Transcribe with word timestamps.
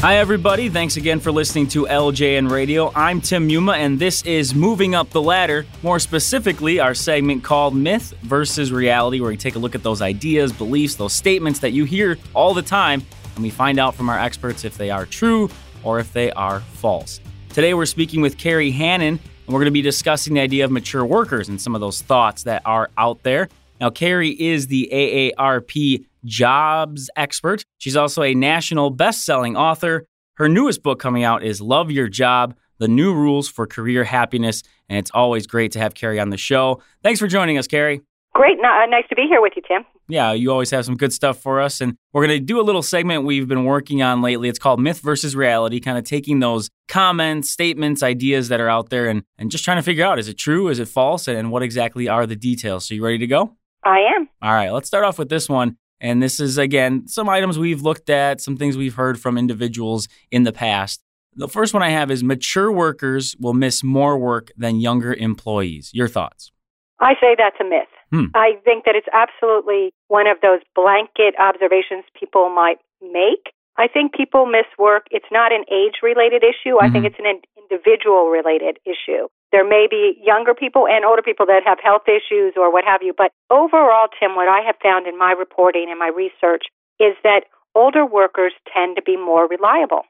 Hi, 0.00 0.18
everybody. 0.18 0.68
Thanks 0.68 0.98
again 0.98 1.20
for 1.20 1.32
listening 1.32 1.68
to 1.68 1.86
LJN 1.86 2.50
Radio. 2.50 2.92
I'm 2.94 3.22
Tim 3.22 3.48
Muma, 3.48 3.76
and 3.76 3.98
this 3.98 4.22
is 4.26 4.54
Moving 4.54 4.94
Up 4.94 5.08
the 5.08 5.22
Ladder. 5.22 5.64
More 5.82 5.98
specifically, 5.98 6.78
our 6.78 6.92
segment 6.92 7.42
called 7.42 7.74
Myth 7.74 8.12
versus 8.20 8.70
Reality, 8.70 9.20
where 9.20 9.30
we 9.30 9.38
take 9.38 9.56
a 9.56 9.58
look 9.58 9.74
at 9.74 9.82
those 9.82 10.02
ideas, 10.02 10.52
beliefs, 10.52 10.96
those 10.96 11.14
statements 11.14 11.60
that 11.60 11.72
you 11.72 11.84
hear 11.84 12.18
all 12.34 12.52
the 12.52 12.60
time, 12.60 13.02
and 13.34 13.42
we 13.42 13.48
find 13.48 13.80
out 13.80 13.94
from 13.94 14.10
our 14.10 14.18
experts 14.18 14.66
if 14.66 14.76
they 14.76 14.90
are 14.90 15.06
true 15.06 15.48
or 15.82 15.98
if 15.98 16.12
they 16.12 16.30
are 16.32 16.60
false. 16.60 17.18
Today, 17.48 17.72
we're 17.72 17.86
speaking 17.86 18.20
with 18.20 18.36
Kerry 18.36 18.70
Hannon, 18.72 19.18
and 19.18 19.48
we're 19.48 19.60
going 19.60 19.64
to 19.64 19.70
be 19.70 19.82
discussing 19.82 20.34
the 20.34 20.40
idea 20.40 20.66
of 20.66 20.70
mature 20.70 21.06
workers 21.06 21.48
and 21.48 21.58
some 21.58 21.74
of 21.74 21.80
those 21.80 22.02
thoughts 22.02 22.42
that 22.42 22.60
are 22.66 22.90
out 22.98 23.22
there. 23.22 23.48
Now, 23.80 23.90
Kerry 23.90 24.30
is 24.30 24.68
the 24.68 24.88
AARP 24.92 26.04
jobs 26.24 27.10
expert. 27.16 27.64
She's 27.78 27.96
also 27.96 28.22
a 28.22 28.34
national 28.34 28.90
best-selling 28.90 29.56
author. 29.56 30.06
Her 30.34 30.48
newest 30.48 30.82
book 30.82 30.98
coming 30.98 31.24
out 31.24 31.42
is 31.42 31.60
Love 31.60 31.90
Your 31.90 32.08
Job: 32.08 32.56
The 32.78 32.88
New 32.88 33.14
Rules 33.14 33.48
for 33.48 33.66
Career 33.66 34.04
Happiness, 34.04 34.62
and 34.88 34.98
it's 34.98 35.10
always 35.12 35.46
great 35.46 35.72
to 35.72 35.78
have 35.78 35.94
Kerry 35.94 36.18
on 36.20 36.30
the 36.30 36.36
show. 36.36 36.82
Thanks 37.02 37.20
for 37.20 37.26
joining 37.26 37.58
us, 37.58 37.66
Kerry. 37.66 38.00
Great. 38.36 38.58
Uh, 38.58 38.84
nice 38.90 39.08
to 39.08 39.14
be 39.14 39.26
here 39.26 39.40
with 39.40 39.54
you, 39.56 39.62
Tim. 39.66 39.86
Yeah, 40.08 40.32
you 40.32 40.52
always 40.52 40.70
have 40.70 40.84
some 40.84 40.96
good 40.96 41.12
stuff 41.12 41.40
for 41.40 41.58
us. 41.58 41.80
And 41.80 41.96
we're 42.12 42.26
going 42.26 42.38
to 42.38 42.44
do 42.44 42.60
a 42.60 42.62
little 42.62 42.82
segment 42.82 43.24
we've 43.24 43.48
been 43.48 43.64
working 43.64 44.02
on 44.02 44.20
lately. 44.20 44.50
It's 44.50 44.58
called 44.58 44.78
Myth 44.78 45.00
versus 45.00 45.34
Reality, 45.34 45.80
kind 45.80 45.96
of 45.96 46.04
taking 46.04 46.40
those 46.40 46.68
comments, 46.86 47.48
statements, 47.48 48.02
ideas 48.02 48.48
that 48.48 48.60
are 48.60 48.68
out 48.68 48.90
there 48.90 49.08
and, 49.08 49.22
and 49.38 49.50
just 49.50 49.64
trying 49.64 49.78
to 49.78 49.82
figure 49.82 50.04
out 50.04 50.18
is 50.18 50.28
it 50.28 50.36
true, 50.36 50.68
is 50.68 50.78
it 50.78 50.88
false, 50.88 51.26
and 51.28 51.50
what 51.50 51.62
exactly 51.62 52.08
are 52.08 52.26
the 52.26 52.36
details. 52.36 52.86
So, 52.86 52.94
you 52.94 53.02
ready 53.02 53.18
to 53.18 53.26
go? 53.26 53.56
I 53.86 54.00
am. 54.16 54.28
All 54.42 54.52
right, 54.52 54.70
let's 54.70 54.88
start 54.88 55.04
off 55.04 55.18
with 55.18 55.28
this 55.28 55.48
one. 55.48 55.76
And 56.00 56.22
this 56.22 56.40
is, 56.40 56.58
again, 56.58 57.06
some 57.08 57.28
items 57.28 57.58
we've 57.58 57.80
looked 57.80 58.10
at, 58.10 58.40
some 58.40 58.56
things 58.56 58.76
we've 58.76 58.94
heard 58.94 59.18
from 59.18 59.38
individuals 59.38 60.08
in 60.30 60.42
the 60.42 60.52
past. 60.52 61.00
The 61.36 61.48
first 61.48 61.72
one 61.72 61.82
I 61.82 61.90
have 61.90 62.10
is 62.10 62.24
mature 62.24 62.72
workers 62.72 63.36
will 63.38 63.54
miss 63.54 63.84
more 63.84 64.18
work 64.18 64.50
than 64.56 64.80
younger 64.80 65.14
employees. 65.14 65.90
Your 65.94 66.08
thoughts? 66.08 66.50
I 66.98 67.14
say 67.20 67.36
that's 67.36 67.56
a 67.60 67.64
myth. 67.64 67.88
Hmm. 68.10 68.26
I 68.34 68.58
think 68.64 68.84
that 68.84 68.94
it's 68.94 69.08
absolutely 69.12 69.92
one 70.08 70.26
of 70.26 70.38
those 70.42 70.60
blanket 70.74 71.34
observations 71.38 72.04
people 72.18 72.50
might 72.50 72.78
make. 73.02 73.52
I 73.76 73.88
think 73.88 74.14
people 74.14 74.46
miss 74.46 74.66
work. 74.78 75.06
It's 75.10 75.26
not 75.30 75.52
an 75.52 75.64
age 75.70 76.00
related 76.02 76.42
issue. 76.42 76.76
Mm-hmm. 76.76 76.84
I 76.84 76.90
think 76.90 77.04
mm-hmm. 77.04 77.06
it's 77.06 77.18
an 77.18 77.26
individual 77.70 78.28
related 78.28 78.78
issue. 78.84 79.28
There 79.52 79.66
may 79.66 79.86
be 79.90 80.20
younger 80.22 80.54
people 80.54 80.86
and 80.88 81.04
older 81.04 81.22
people 81.22 81.46
that 81.46 81.62
have 81.64 81.78
health 81.82 82.02
issues 82.08 82.54
or 82.56 82.72
what 82.72 82.84
have 82.84 83.02
you. 83.02 83.14
But 83.16 83.32
overall, 83.50 84.08
Tim, 84.18 84.34
what 84.34 84.48
I 84.48 84.60
have 84.66 84.76
found 84.82 85.06
in 85.06 85.18
my 85.18 85.32
reporting 85.32 85.86
and 85.88 85.98
my 85.98 86.08
research 86.08 86.64
is 86.98 87.14
that 87.22 87.42
older 87.74 88.04
workers 88.04 88.52
tend 88.72 88.96
to 88.96 89.02
be 89.02 89.16
more 89.16 89.46
reliable. 89.46 90.02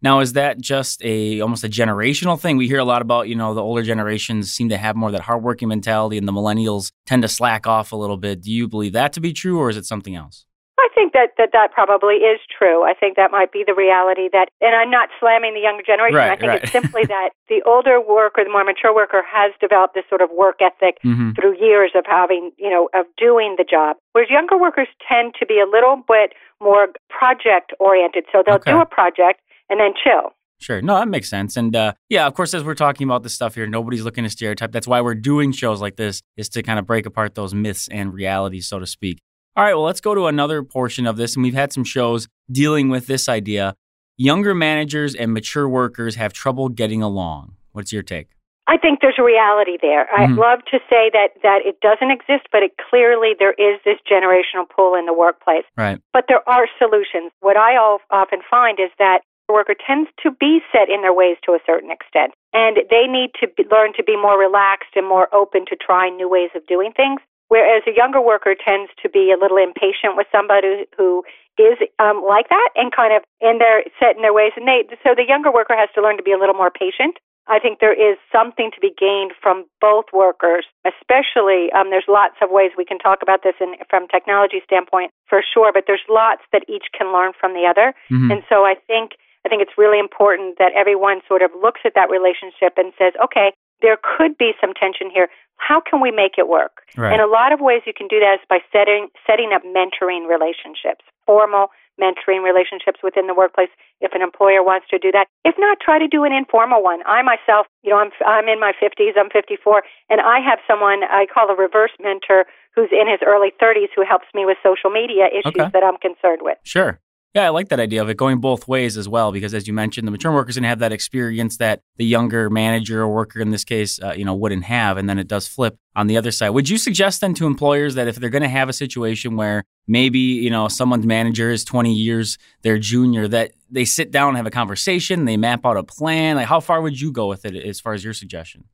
Now, 0.00 0.20
is 0.20 0.34
that 0.34 0.60
just 0.60 1.04
a 1.04 1.40
almost 1.40 1.64
a 1.64 1.68
generational 1.68 2.38
thing? 2.38 2.56
We 2.56 2.68
hear 2.68 2.78
a 2.78 2.84
lot 2.84 3.02
about, 3.02 3.28
you 3.28 3.34
know, 3.34 3.52
the 3.52 3.62
older 3.62 3.82
generations 3.82 4.52
seem 4.52 4.68
to 4.68 4.76
have 4.76 4.94
more 4.94 5.10
that 5.10 5.22
hardworking 5.22 5.68
mentality, 5.68 6.16
and 6.18 6.28
the 6.28 6.32
millennials 6.32 6.92
tend 7.04 7.22
to 7.22 7.28
slack 7.28 7.66
off 7.66 7.90
a 7.90 7.96
little 7.96 8.16
bit. 8.16 8.40
Do 8.42 8.52
you 8.52 8.68
believe 8.68 8.92
that 8.92 9.12
to 9.14 9.20
be 9.20 9.32
true, 9.32 9.58
or 9.58 9.70
is 9.70 9.76
it 9.76 9.86
something 9.86 10.14
else? 10.14 10.46
I 10.88 10.94
think 10.94 11.12
that, 11.12 11.36
that 11.36 11.50
that 11.52 11.72
probably 11.72 12.24
is 12.24 12.40
true. 12.48 12.84
I 12.84 12.94
think 12.94 13.16
that 13.16 13.30
might 13.30 13.52
be 13.52 13.62
the 13.66 13.74
reality 13.74 14.28
that, 14.32 14.48
and 14.60 14.74
I'm 14.74 14.90
not 14.90 15.10
slamming 15.20 15.52
the 15.52 15.60
younger 15.60 15.82
generation. 15.84 16.16
Right, 16.16 16.32
I 16.32 16.36
think 16.36 16.48
right. 16.48 16.62
it's 16.62 16.72
simply 16.78 17.04
that 17.06 17.30
the 17.48 17.60
older 17.66 18.00
worker, 18.00 18.42
the 18.42 18.50
more 18.50 18.64
mature 18.64 18.94
worker, 18.94 19.22
has 19.28 19.52
developed 19.60 19.94
this 19.94 20.04
sort 20.08 20.22
of 20.22 20.30
work 20.32 20.60
ethic 20.62 20.96
mm-hmm. 21.04 21.32
through 21.32 21.60
years 21.60 21.92
of 21.94 22.04
having, 22.06 22.52
you 22.56 22.70
know, 22.70 22.88
of 22.94 23.04
doing 23.18 23.56
the 23.58 23.64
job. 23.68 23.96
Whereas 24.12 24.30
younger 24.30 24.56
workers 24.56 24.88
tend 25.06 25.34
to 25.38 25.46
be 25.46 25.60
a 25.60 25.68
little 25.68 26.00
bit 26.08 26.32
more 26.60 26.88
project 27.08 27.72
oriented. 27.78 28.24
So 28.32 28.42
they'll 28.44 28.56
okay. 28.56 28.72
do 28.72 28.80
a 28.80 28.86
project 28.86 29.40
and 29.68 29.78
then 29.78 29.92
chill. 29.92 30.32
Sure. 30.60 30.82
No, 30.82 30.96
that 30.96 31.08
makes 31.08 31.30
sense. 31.30 31.56
And 31.56 31.74
uh, 31.76 31.92
yeah, 32.08 32.26
of 32.26 32.34
course, 32.34 32.52
as 32.52 32.64
we're 32.64 32.74
talking 32.74 33.06
about 33.06 33.22
this 33.22 33.34
stuff 33.34 33.54
here, 33.54 33.66
nobody's 33.66 34.02
looking 34.02 34.24
to 34.24 34.30
stereotype. 34.30 34.72
That's 34.72 34.88
why 34.88 35.00
we're 35.00 35.14
doing 35.14 35.52
shows 35.52 35.80
like 35.80 35.96
this, 35.96 36.20
is 36.36 36.48
to 36.50 36.62
kind 36.62 36.80
of 36.80 36.86
break 36.86 37.06
apart 37.06 37.36
those 37.36 37.54
myths 37.54 37.88
and 37.88 38.12
realities, 38.12 38.66
so 38.66 38.80
to 38.80 38.86
speak. 38.86 39.20
All 39.58 39.64
right, 39.64 39.74
well, 39.74 39.82
let's 39.82 40.00
go 40.00 40.14
to 40.14 40.26
another 40.26 40.62
portion 40.62 41.04
of 41.04 41.16
this. 41.16 41.34
And 41.34 41.42
we've 41.42 41.52
had 41.52 41.72
some 41.72 41.82
shows 41.82 42.28
dealing 42.48 42.90
with 42.90 43.08
this 43.08 43.28
idea. 43.28 43.74
Younger 44.16 44.54
managers 44.54 45.16
and 45.16 45.32
mature 45.32 45.68
workers 45.68 46.14
have 46.14 46.32
trouble 46.32 46.68
getting 46.68 47.02
along. 47.02 47.56
What's 47.72 47.92
your 47.92 48.04
take? 48.04 48.28
I 48.68 48.78
think 48.78 49.00
there's 49.02 49.18
a 49.18 49.24
reality 49.24 49.76
there. 49.82 50.06
Mm-hmm. 50.06 50.22
I'd 50.22 50.38
love 50.38 50.60
to 50.70 50.78
say 50.88 51.10
that 51.10 51.30
that 51.42 51.66
it 51.66 51.80
doesn't 51.80 52.12
exist, 52.12 52.46
but 52.52 52.62
it 52.62 52.78
clearly 52.88 53.34
there 53.36 53.54
is 53.58 53.80
this 53.84 53.98
generational 54.06 54.62
pull 54.70 54.94
in 54.94 55.06
the 55.06 55.12
workplace. 55.12 55.64
Right. 55.76 55.98
But 56.12 56.26
there 56.28 56.48
are 56.48 56.68
solutions. 56.78 57.32
What 57.40 57.56
I 57.56 57.74
often 57.74 58.38
find 58.48 58.78
is 58.78 58.94
that 59.00 59.22
the 59.48 59.54
worker 59.54 59.74
tends 59.74 60.08
to 60.22 60.30
be 60.30 60.60
set 60.70 60.88
in 60.88 61.02
their 61.02 61.14
ways 61.14 61.36
to 61.46 61.52
a 61.52 61.58
certain 61.66 61.90
extent. 61.90 62.30
And 62.52 62.76
they 62.90 63.10
need 63.10 63.30
to 63.40 63.48
be, 63.48 63.64
learn 63.72 63.90
to 63.96 64.04
be 64.04 64.14
more 64.14 64.38
relaxed 64.38 64.94
and 64.94 65.08
more 65.08 65.26
open 65.34 65.66
to 65.66 65.74
trying 65.74 66.16
new 66.16 66.28
ways 66.28 66.50
of 66.54 66.64
doing 66.68 66.92
things. 66.94 67.18
Whereas 67.48 67.82
a 67.88 67.96
younger 67.96 68.20
worker 68.20 68.54
tends 68.54 68.92
to 69.02 69.08
be 69.08 69.32
a 69.32 69.40
little 69.40 69.56
impatient 69.56 70.16
with 70.16 70.26
somebody 70.30 70.84
who 70.96 71.24
is 71.58 71.76
um, 71.98 72.22
like 72.22 72.48
that 72.48 72.70
and 72.76 72.94
kind 72.94 73.12
of 73.12 73.24
in 73.40 73.58
their 73.58 73.82
set 73.98 74.16
in 74.16 74.22
their 74.22 74.32
ways. 74.32 74.52
And 74.56 74.68
they, 74.68 74.86
so 75.02 75.16
the 75.16 75.26
younger 75.26 75.50
worker 75.50 75.74
has 75.74 75.88
to 75.96 76.02
learn 76.02 76.16
to 76.16 76.22
be 76.22 76.32
a 76.32 76.38
little 76.38 76.54
more 76.54 76.70
patient. 76.70 77.18
I 77.48 77.58
think 77.58 77.80
there 77.80 77.96
is 77.96 78.20
something 78.30 78.70
to 78.76 78.80
be 78.80 78.92
gained 78.92 79.32
from 79.40 79.64
both 79.80 80.12
workers, 80.12 80.68
especially 80.84 81.72
um, 81.72 81.88
there's 81.88 82.04
lots 82.06 82.36
of 82.44 82.52
ways 82.52 82.76
we 82.76 82.84
can 82.84 82.98
talk 82.98 83.20
about 83.22 83.40
this 83.42 83.56
in, 83.58 83.72
from 83.88 84.06
technology 84.06 84.60
standpoint 84.64 85.10
for 85.26 85.40
sure, 85.42 85.72
but 85.72 85.84
there's 85.86 86.04
lots 86.12 86.42
that 86.52 86.68
each 86.68 86.92
can 86.92 87.10
learn 87.10 87.32
from 87.40 87.54
the 87.54 87.64
other. 87.64 87.96
Mm-hmm. 88.12 88.30
And 88.30 88.42
so 88.48 88.68
I 88.68 88.76
think 88.86 89.16
I 89.46 89.48
think 89.48 89.62
it's 89.62 89.78
really 89.78 89.98
important 89.98 90.58
that 90.58 90.76
everyone 90.76 91.20
sort 91.26 91.40
of 91.40 91.50
looks 91.56 91.80
at 91.84 91.94
that 91.94 92.10
relationship 92.10 92.76
and 92.76 92.92
says, 92.98 93.14
okay, 93.22 93.56
there 93.82 93.98
could 93.98 94.36
be 94.38 94.52
some 94.60 94.74
tension 94.74 95.10
here. 95.10 95.28
How 95.56 95.80
can 95.80 96.00
we 96.00 96.10
make 96.10 96.38
it 96.38 96.48
work? 96.48 96.86
Right. 96.96 97.12
And 97.12 97.20
a 97.20 97.26
lot 97.26 97.52
of 97.52 97.60
ways 97.60 97.82
you 97.86 97.92
can 97.92 98.06
do 98.06 98.20
that 98.20 98.38
is 98.40 98.46
by 98.48 98.58
setting 98.72 99.08
setting 99.26 99.50
up 99.52 99.62
mentoring 99.66 100.28
relationships, 100.28 101.04
formal 101.26 101.68
mentoring 101.98 102.46
relationships 102.46 103.02
within 103.02 103.26
the 103.26 103.34
workplace 103.34 103.68
if 104.00 104.14
an 104.14 104.22
employer 104.22 104.62
wants 104.62 104.86
to 104.88 104.98
do 104.98 105.10
that. 105.10 105.26
If 105.44 105.56
not, 105.58 105.78
try 105.82 105.98
to 105.98 106.06
do 106.06 106.22
an 106.22 106.32
informal 106.32 106.82
one. 106.82 107.02
I 107.06 107.22
myself, 107.22 107.66
you 107.82 107.90
know, 107.90 107.98
I'm 107.98 108.10
I'm 108.24 108.46
in 108.46 108.60
my 108.60 108.72
50s, 108.78 109.18
I'm 109.18 109.30
54, 109.30 109.82
and 110.08 110.20
I 110.20 110.38
have 110.38 110.60
someone 110.66 111.02
I 111.02 111.26
call 111.26 111.50
a 111.50 111.56
reverse 111.56 111.92
mentor 111.98 112.46
who's 112.74 112.90
in 112.92 113.10
his 113.10 113.18
early 113.26 113.50
30s 113.60 113.90
who 113.94 114.06
helps 114.06 114.26
me 114.34 114.46
with 114.46 114.56
social 114.62 114.90
media 114.90 115.26
issues 115.26 115.58
okay. 115.58 115.70
that 115.74 115.82
I'm 115.82 115.98
concerned 115.98 116.42
with. 116.42 116.58
Sure. 116.62 117.00
Yeah, 117.34 117.44
I 117.44 117.50
like 117.50 117.68
that 117.68 117.78
idea 117.78 118.00
of 118.00 118.08
it 118.08 118.16
going 118.16 118.40
both 118.40 118.66
ways 118.66 118.96
as 118.96 119.06
well, 119.06 119.32
because 119.32 119.52
as 119.52 119.68
you 119.68 119.74
mentioned, 119.74 120.06
the 120.06 120.10
mature 120.10 120.32
workers 120.32 120.56
going 120.56 120.62
to 120.62 120.68
have 120.70 120.78
that 120.78 120.92
experience 120.92 121.58
that 121.58 121.82
the 121.98 122.06
younger 122.06 122.48
manager 122.48 123.02
or 123.02 123.08
worker 123.08 123.40
in 123.40 123.50
this 123.50 123.64
case, 123.64 124.00
uh, 124.02 124.12
you 124.12 124.24
know, 124.24 124.34
wouldn't 124.34 124.64
have, 124.64 124.96
and 124.96 125.10
then 125.10 125.18
it 125.18 125.28
does 125.28 125.46
flip 125.46 125.78
on 125.94 126.06
the 126.06 126.16
other 126.16 126.30
side. 126.30 126.50
Would 126.50 126.70
you 126.70 126.78
suggest 126.78 127.20
then 127.20 127.34
to 127.34 127.46
employers 127.46 127.96
that 127.96 128.08
if 128.08 128.16
they're 128.16 128.30
going 128.30 128.42
to 128.42 128.48
have 128.48 128.70
a 128.70 128.72
situation 128.72 129.36
where 129.36 129.64
maybe 129.86 130.18
you 130.18 130.48
know 130.48 130.68
someone's 130.68 131.06
manager 131.06 131.50
is 131.50 131.64
20 131.64 131.92
years 131.92 132.38
their 132.62 132.78
junior, 132.78 133.28
that 133.28 133.52
they 133.70 133.84
sit 133.84 134.10
down 134.10 134.28
and 134.28 134.38
have 134.38 134.46
a 134.46 134.50
conversation, 134.50 135.26
they 135.26 135.36
map 135.36 135.66
out 135.66 135.76
a 135.76 135.84
plan? 135.84 136.36
Like, 136.36 136.46
how 136.46 136.60
far 136.60 136.80
would 136.80 136.98
you 136.98 137.12
go 137.12 137.26
with 137.26 137.44
it 137.44 137.54
as 137.54 137.78
far 137.78 137.92
as 137.92 138.02
your 138.02 138.14
suggestion? 138.14 138.64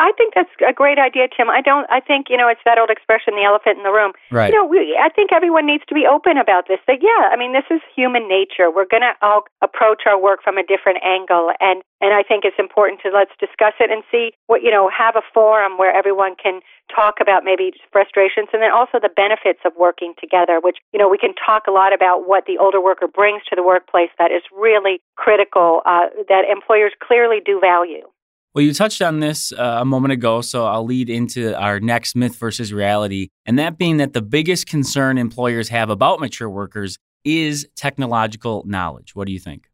I 0.00 0.16
think 0.16 0.32
that's 0.32 0.48
a 0.64 0.72
great 0.72 0.96
idea, 0.96 1.28
Tim. 1.28 1.52
I 1.52 1.60
don't. 1.60 1.84
I 1.92 2.00
think 2.00 2.32
you 2.32 2.36
know 2.40 2.48
it's 2.48 2.64
that 2.64 2.80
old 2.80 2.88
expression, 2.88 3.36
the 3.36 3.44
elephant 3.44 3.76
in 3.76 3.84
the 3.84 3.92
room. 3.92 4.16
Right. 4.32 4.48
You 4.48 4.56
know, 4.56 4.64
we, 4.64 4.96
I 4.96 5.12
think 5.12 5.28
everyone 5.28 5.68
needs 5.68 5.84
to 5.92 5.94
be 5.94 6.08
open 6.08 6.40
about 6.40 6.72
this. 6.72 6.80
That 6.88 7.04
yeah, 7.04 7.28
I 7.28 7.36
mean, 7.36 7.52
this 7.52 7.68
is 7.68 7.84
human 7.92 8.24
nature. 8.24 8.72
We're 8.72 8.88
going 8.88 9.04
to 9.04 9.12
all 9.20 9.44
approach 9.60 10.08
our 10.08 10.16
work 10.16 10.40
from 10.40 10.56
a 10.56 10.64
different 10.64 11.04
angle, 11.04 11.52
and 11.60 11.84
and 12.00 12.16
I 12.16 12.24
think 12.24 12.48
it's 12.48 12.56
important 12.56 13.04
to 13.04 13.12
let's 13.12 13.36
discuss 13.36 13.76
it 13.76 13.92
and 13.92 14.00
see 14.08 14.32
what 14.48 14.64
you 14.64 14.72
know. 14.72 14.88
Have 14.88 15.20
a 15.20 15.24
forum 15.36 15.76
where 15.76 15.92
everyone 15.92 16.32
can 16.32 16.64
talk 16.88 17.20
about 17.20 17.44
maybe 17.44 17.76
frustrations 17.92 18.48
and 18.56 18.64
then 18.64 18.72
also 18.72 18.96
the 18.96 19.12
benefits 19.12 19.60
of 19.68 19.76
working 19.76 20.16
together. 20.16 20.64
Which 20.64 20.80
you 20.96 20.98
know 20.98 21.12
we 21.12 21.20
can 21.20 21.36
talk 21.36 21.68
a 21.68 21.74
lot 21.76 21.92
about 21.92 22.24
what 22.24 22.48
the 22.48 22.56
older 22.56 22.80
worker 22.80 23.06
brings 23.06 23.44
to 23.52 23.54
the 23.54 23.62
workplace 23.62 24.08
that 24.16 24.32
is 24.32 24.40
really 24.48 25.04
critical. 25.20 25.84
Uh, 25.84 26.08
that 26.32 26.48
employers 26.48 26.96
clearly 27.04 27.44
do 27.44 27.60
value. 27.60 28.08
Well, 28.54 28.64
you 28.64 28.74
touched 28.74 29.00
on 29.00 29.20
this 29.20 29.52
uh, 29.52 29.78
a 29.80 29.84
moment 29.84 30.12
ago, 30.12 30.40
so 30.40 30.66
I'll 30.66 30.84
lead 30.84 31.08
into 31.08 31.56
our 31.56 31.78
next 31.78 32.16
myth 32.16 32.34
versus 32.36 32.72
reality, 32.72 33.28
and 33.46 33.58
that 33.60 33.78
being 33.78 33.98
that 33.98 34.12
the 34.12 34.22
biggest 34.22 34.66
concern 34.66 35.18
employers 35.18 35.68
have 35.68 35.88
about 35.88 36.18
mature 36.18 36.50
workers 36.50 36.98
is 37.24 37.68
technological 37.76 38.64
knowledge. 38.66 39.14
What 39.14 39.26
do 39.26 39.32
you 39.32 39.38
think? 39.38 39.70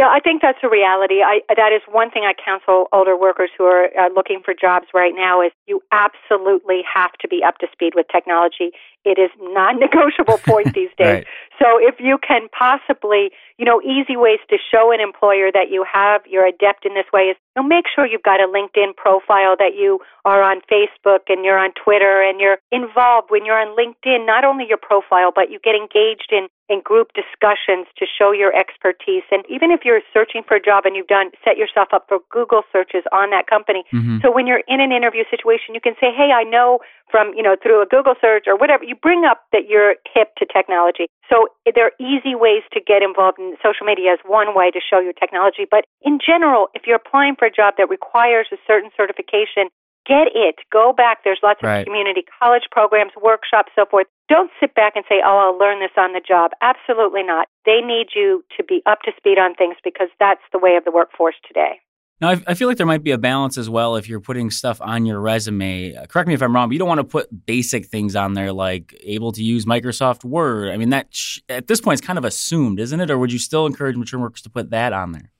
Yeah, 0.00 0.08
I 0.08 0.20
think 0.20 0.40
that's 0.40 0.58
a 0.62 0.68
reality. 0.68 1.20
I, 1.20 1.40
that 1.54 1.72
is 1.74 1.82
one 1.90 2.10
thing 2.10 2.22
I 2.24 2.32
counsel 2.32 2.86
older 2.90 3.18
workers 3.18 3.50
who 3.58 3.64
are 3.64 3.88
uh, 3.98 4.08
looking 4.14 4.40
for 4.42 4.54
jobs 4.58 4.86
right 4.94 5.12
now 5.14 5.42
is 5.42 5.52
you 5.66 5.82
absolutely 5.92 6.80
have 6.88 7.12
to 7.20 7.28
be 7.28 7.42
up 7.46 7.58
to 7.58 7.66
speed 7.70 7.92
with 7.94 8.06
technology. 8.10 8.70
It 9.04 9.18
is 9.18 9.28
non-negotiable 9.38 10.38
point 10.38 10.72
these 10.74 10.88
days. 10.96 11.06
right. 11.06 11.26
So 11.60 11.76
if 11.76 12.00
you 12.00 12.18
can 12.18 12.48
possibly, 12.56 13.30
you 13.58 13.64
know, 13.64 13.82
easy 13.82 14.16
ways 14.16 14.40
to 14.48 14.56
show 14.56 14.92
an 14.92 15.00
employer 15.00 15.52
that 15.52 15.68
you 15.70 15.84
have, 15.84 16.22
you're 16.26 16.46
adept 16.46 16.86
in 16.86 16.94
this 16.94 17.04
way 17.12 17.28
is 17.28 17.36
you 17.54 17.62
know, 17.62 17.68
make 17.68 17.84
sure 17.92 18.06
you've 18.06 18.22
got 18.22 18.40
a 18.40 18.48
LinkedIn 18.48 18.96
profile, 18.96 19.56
that 19.58 19.76
you 19.76 20.00
are 20.24 20.42
on 20.42 20.62
Facebook 20.72 21.28
and 21.28 21.44
you're 21.44 21.58
on 21.58 21.72
Twitter 21.76 22.22
and 22.22 22.40
you're 22.40 22.58
involved 22.72 23.28
when 23.30 23.44
you're 23.44 23.60
on 23.60 23.76
LinkedIn, 23.76 24.24
not 24.24 24.44
only 24.44 24.64
your 24.68 24.78
profile, 24.78 25.32
but 25.34 25.50
you 25.50 25.58
get 25.62 25.74
engaged 25.74 26.32
in 26.32 26.48
in 26.70 26.80
group 26.80 27.10
discussions 27.18 27.90
to 27.98 28.06
show 28.06 28.30
your 28.30 28.54
expertise. 28.54 29.26
And 29.32 29.42
even 29.50 29.72
if 29.72 29.80
you're 29.84 30.00
searching 30.14 30.42
for 30.46 30.54
a 30.54 30.62
job 30.62 30.86
and 30.86 30.94
you've 30.94 31.10
done, 31.10 31.34
set 31.44 31.58
yourself 31.58 31.88
up 31.92 32.06
for 32.06 32.18
Google 32.30 32.62
searches 32.72 33.02
on 33.10 33.30
that 33.30 33.50
company. 33.50 33.82
Mm-hmm. 33.92 34.18
So 34.22 34.30
when 34.30 34.46
you're 34.46 34.62
in 34.68 34.80
an 34.80 34.92
interview 34.92 35.24
situation, 35.28 35.74
you 35.74 35.80
can 35.82 35.94
say, 36.00 36.14
hey, 36.14 36.30
I 36.30 36.44
know 36.44 36.78
from, 37.10 37.34
you 37.34 37.42
know, 37.42 37.56
through 37.60 37.82
a 37.82 37.86
Google 37.86 38.14
search 38.20 38.44
or 38.46 38.56
whatever, 38.56 38.84
you 38.84 38.94
bring 38.94 39.24
up 39.26 39.42
that 39.50 39.66
you're 39.68 39.96
hip 40.14 40.30
to 40.38 40.46
technology. 40.46 41.10
So 41.30 41.46
there 41.74 41.86
are 41.86 41.96
easy 42.02 42.34
ways 42.34 42.66
to 42.74 42.80
get 42.82 43.02
involved 43.02 43.38
in 43.38 43.54
social 43.62 43.86
media 43.86 44.12
is 44.14 44.18
one 44.26 44.54
way 44.54 44.70
to 44.72 44.80
show 44.82 44.98
your 44.98 45.14
technology. 45.14 45.64
But 45.70 45.84
in 46.02 46.18
general, 46.18 46.68
if 46.74 46.82
you're 46.86 46.98
applying 46.98 47.36
for 47.38 47.46
a 47.46 47.54
job 47.54 47.74
that 47.78 47.88
requires 47.88 48.48
a 48.50 48.58
certain 48.66 48.90
certification, 48.96 49.70
get 50.06 50.26
it. 50.34 50.56
Go 50.72 50.92
back. 50.92 51.22
There's 51.22 51.38
lots 51.42 51.60
of 51.62 51.84
community 51.86 52.24
college 52.42 52.66
programs, 52.70 53.12
workshops, 53.14 53.70
so 53.76 53.86
forth. 53.86 54.08
Don't 54.28 54.50
sit 54.58 54.74
back 54.74 54.96
and 54.96 55.04
say, 55.08 55.22
oh, 55.24 55.38
I'll 55.38 55.58
learn 55.58 55.78
this 55.78 55.94
on 55.96 56.12
the 56.12 56.20
job. 56.20 56.50
Absolutely 56.60 57.22
not. 57.22 57.46
They 57.64 57.80
need 57.80 58.08
you 58.14 58.44
to 58.56 58.64
be 58.64 58.82
up 58.86 59.02
to 59.02 59.12
speed 59.16 59.38
on 59.38 59.54
things 59.54 59.76
because 59.84 60.08
that's 60.18 60.42
the 60.52 60.58
way 60.58 60.74
of 60.74 60.84
the 60.84 60.90
workforce 60.90 61.36
today. 61.46 61.78
Now, 62.20 62.36
I 62.46 62.54
feel 62.54 62.68
like 62.68 62.76
there 62.76 62.86
might 62.86 63.02
be 63.02 63.12
a 63.12 63.18
balance 63.18 63.56
as 63.56 63.70
well 63.70 63.96
if 63.96 64.06
you're 64.06 64.20
putting 64.20 64.50
stuff 64.50 64.78
on 64.82 65.06
your 65.06 65.20
resume. 65.20 65.94
Uh, 65.94 66.04
correct 66.04 66.28
me 66.28 66.34
if 66.34 66.42
I'm 66.42 66.54
wrong, 66.54 66.68
but 66.68 66.74
you 66.74 66.78
don't 66.78 66.88
want 66.88 66.98
to 66.98 67.04
put 67.04 67.46
basic 67.46 67.86
things 67.86 68.14
on 68.14 68.34
there 68.34 68.52
like 68.52 68.94
able 69.02 69.32
to 69.32 69.42
use 69.42 69.64
Microsoft 69.64 70.22
Word. 70.22 70.70
I 70.70 70.76
mean, 70.76 70.90
that 70.90 71.08
sh- 71.14 71.38
at 71.48 71.66
this 71.66 71.80
point 71.80 71.94
is 71.94 72.00
kind 72.06 72.18
of 72.18 72.26
assumed, 72.26 72.78
isn't 72.78 73.00
it? 73.00 73.10
Or 73.10 73.16
would 73.16 73.32
you 73.32 73.38
still 73.38 73.64
encourage 73.64 73.96
mature 73.96 74.20
workers 74.20 74.42
to 74.42 74.50
put 74.50 74.68
that 74.70 74.92
on 74.92 75.12
there? 75.12 75.32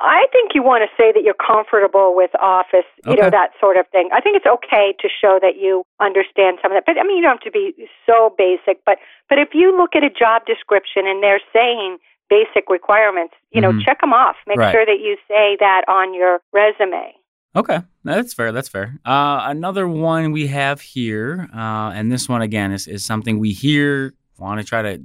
I 0.00 0.26
think 0.32 0.52
you 0.54 0.62
want 0.62 0.82
to 0.82 0.90
say 1.00 1.12
that 1.12 1.22
you're 1.22 1.38
comfortable 1.38 2.16
with 2.16 2.30
Office, 2.42 2.84
you 3.06 3.12
okay. 3.12 3.22
know, 3.22 3.30
that 3.30 3.50
sort 3.60 3.76
of 3.76 3.86
thing. 3.88 4.10
I 4.12 4.20
think 4.20 4.36
it's 4.36 4.46
okay 4.46 4.92
to 5.00 5.08
show 5.08 5.38
that 5.40 5.56
you 5.56 5.84
understand 6.00 6.58
some 6.60 6.72
of 6.72 6.76
that. 6.76 6.84
But 6.84 6.98
I 6.98 7.06
mean, 7.06 7.16
you 7.16 7.22
don't 7.22 7.38
have 7.38 7.46
to 7.46 7.54
be 7.54 7.88
so 8.04 8.34
basic. 8.36 8.84
But 8.84 8.98
but 9.28 9.38
if 9.38 9.50
you 9.54 9.76
look 9.76 9.94
at 9.94 10.02
a 10.02 10.10
job 10.10 10.46
description 10.46 11.06
and 11.06 11.22
they're 11.22 11.40
saying 11.54 11.98
basic 12.28 12.68
requirements, 12.68 13.34
you 13.50 13.60
know, 13.60 13.70
mm-hmm. 13.70 13.80
check 13.84 14.00
them 14.00 14.12
off. 14.12 14.36
Make 14.46 14.58
right. 14.58 14.72
sure 14.72 14.84
that 14.84 15.00
you 15.00 15.16
say 15.28 15.56
that 15.60 15.84
on 15.88 16.14
your 16.14 16.40
resume. 16.52 17.14
Okay, 17.56 17.78
that's 18.02 18.34
fair. 18.34 18.50
That's 18.50 18.68
fair. 18.68 18.98
Uh, 19.04 19.42
another 19.44 19.86
one 19.86 20.32
we 20.32 20.48
have 20.48 20.80
here, 20.80 21.48
uh, 21.54 21.92
and 21.94 22.10
this 22.10 22.28
one 22.28 22.42
again 22.42 22.72
is, 22.72 22.88
is 22.88 23.04
something 23.04 23.38
we 23.38 23.52
hear. 23.52 24.12
Want 24.38 24.60
to 24.60 24.66
try 24.66 24.82
to 24.82 25.00